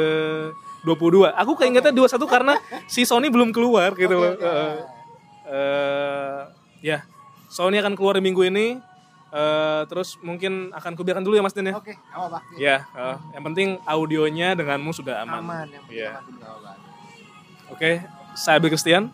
[0.82, 1.30] 22.
[1.34, 2.54] Aku keingetnya 21 karena
[2.86, 4.32] si Sony belum keluar gitu loh.
[4.34, 4.76] Eh,
[5.46, 6.40] eh,
[6.82, 7.04] ya,
[7.46, 8.80] Sony akan keluar di minggu ini.
[9.30, 11.78] Eh, terus mungkin akan kubiarkan dulu ya Mas Den ya.
[11.78, 15.38] oke apa apa Ya, eh, yang penting audionya denganmu sudah aman.
[15.38, 16.10] aman yang penting Iya.
[16.12, 16.72] aman, nggak apa-apa.
[17.70, 17.90] Oke,
[18.34, 19.06] saya Abil Christian.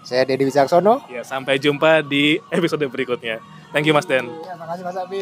[0.00, 3.44] saya Dedi Wicaksono Ya, sampai jumpa di episode berikutnya.
[3.68, 4.24] Thank you Mas Den.
[4.40, 5.20] ya makasih Mas Abi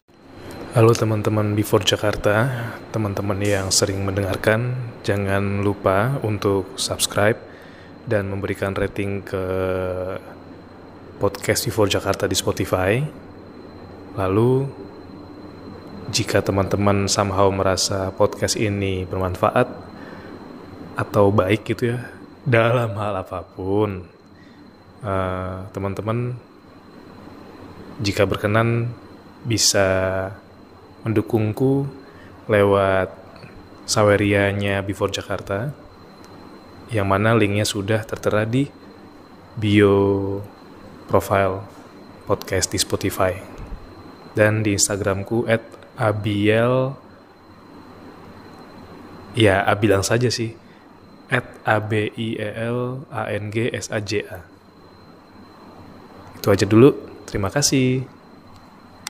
[0.77, 2.53] Halo teman-teman Before Jakarta,
[2.93, 7.41] teman-teman yang sering mendengarkan, jangan lupa untuk subscribe
[8.05, 9.41] dan memberikan rating ke
[11.17, 13.01] podcast Before Jakarta di Spotify.
[14.21, 14.69] Lalu,
[16.13, 19.73] jika teman-teman somehow merasa podcast ini bermanfaat
[20.93, 22.05] atau baik gitu ya,
[22.45, 24.05] dalam hal apa pun,
[25.01, 26.37] eh, teman-teman
[27.97, 28.93] jika berkenan
[29.41, 29.89] bisa
[31.07, 31.87] mendukungku
[32.51, 33.15] lewat
[33.87, 35.71] sawerianya Before Jakarta
[36.91, 38.67] yang mana linknya sudah tertera di
[39.55, 40.43] bio
[41.07, 41.63] profile
[42.27, 43.33] podcast di Spotify.
[44.37, 45.65] Dan di Instagramku at
[45.97, 46.93] abiel
[49.33, 50.53] ya abilang saja sih.
[51.27, 54.47] At a b i e l a n g s a j a.
[56.39, 56.95] Itu aja dulu.
[57.27, 58.16] Terima kasih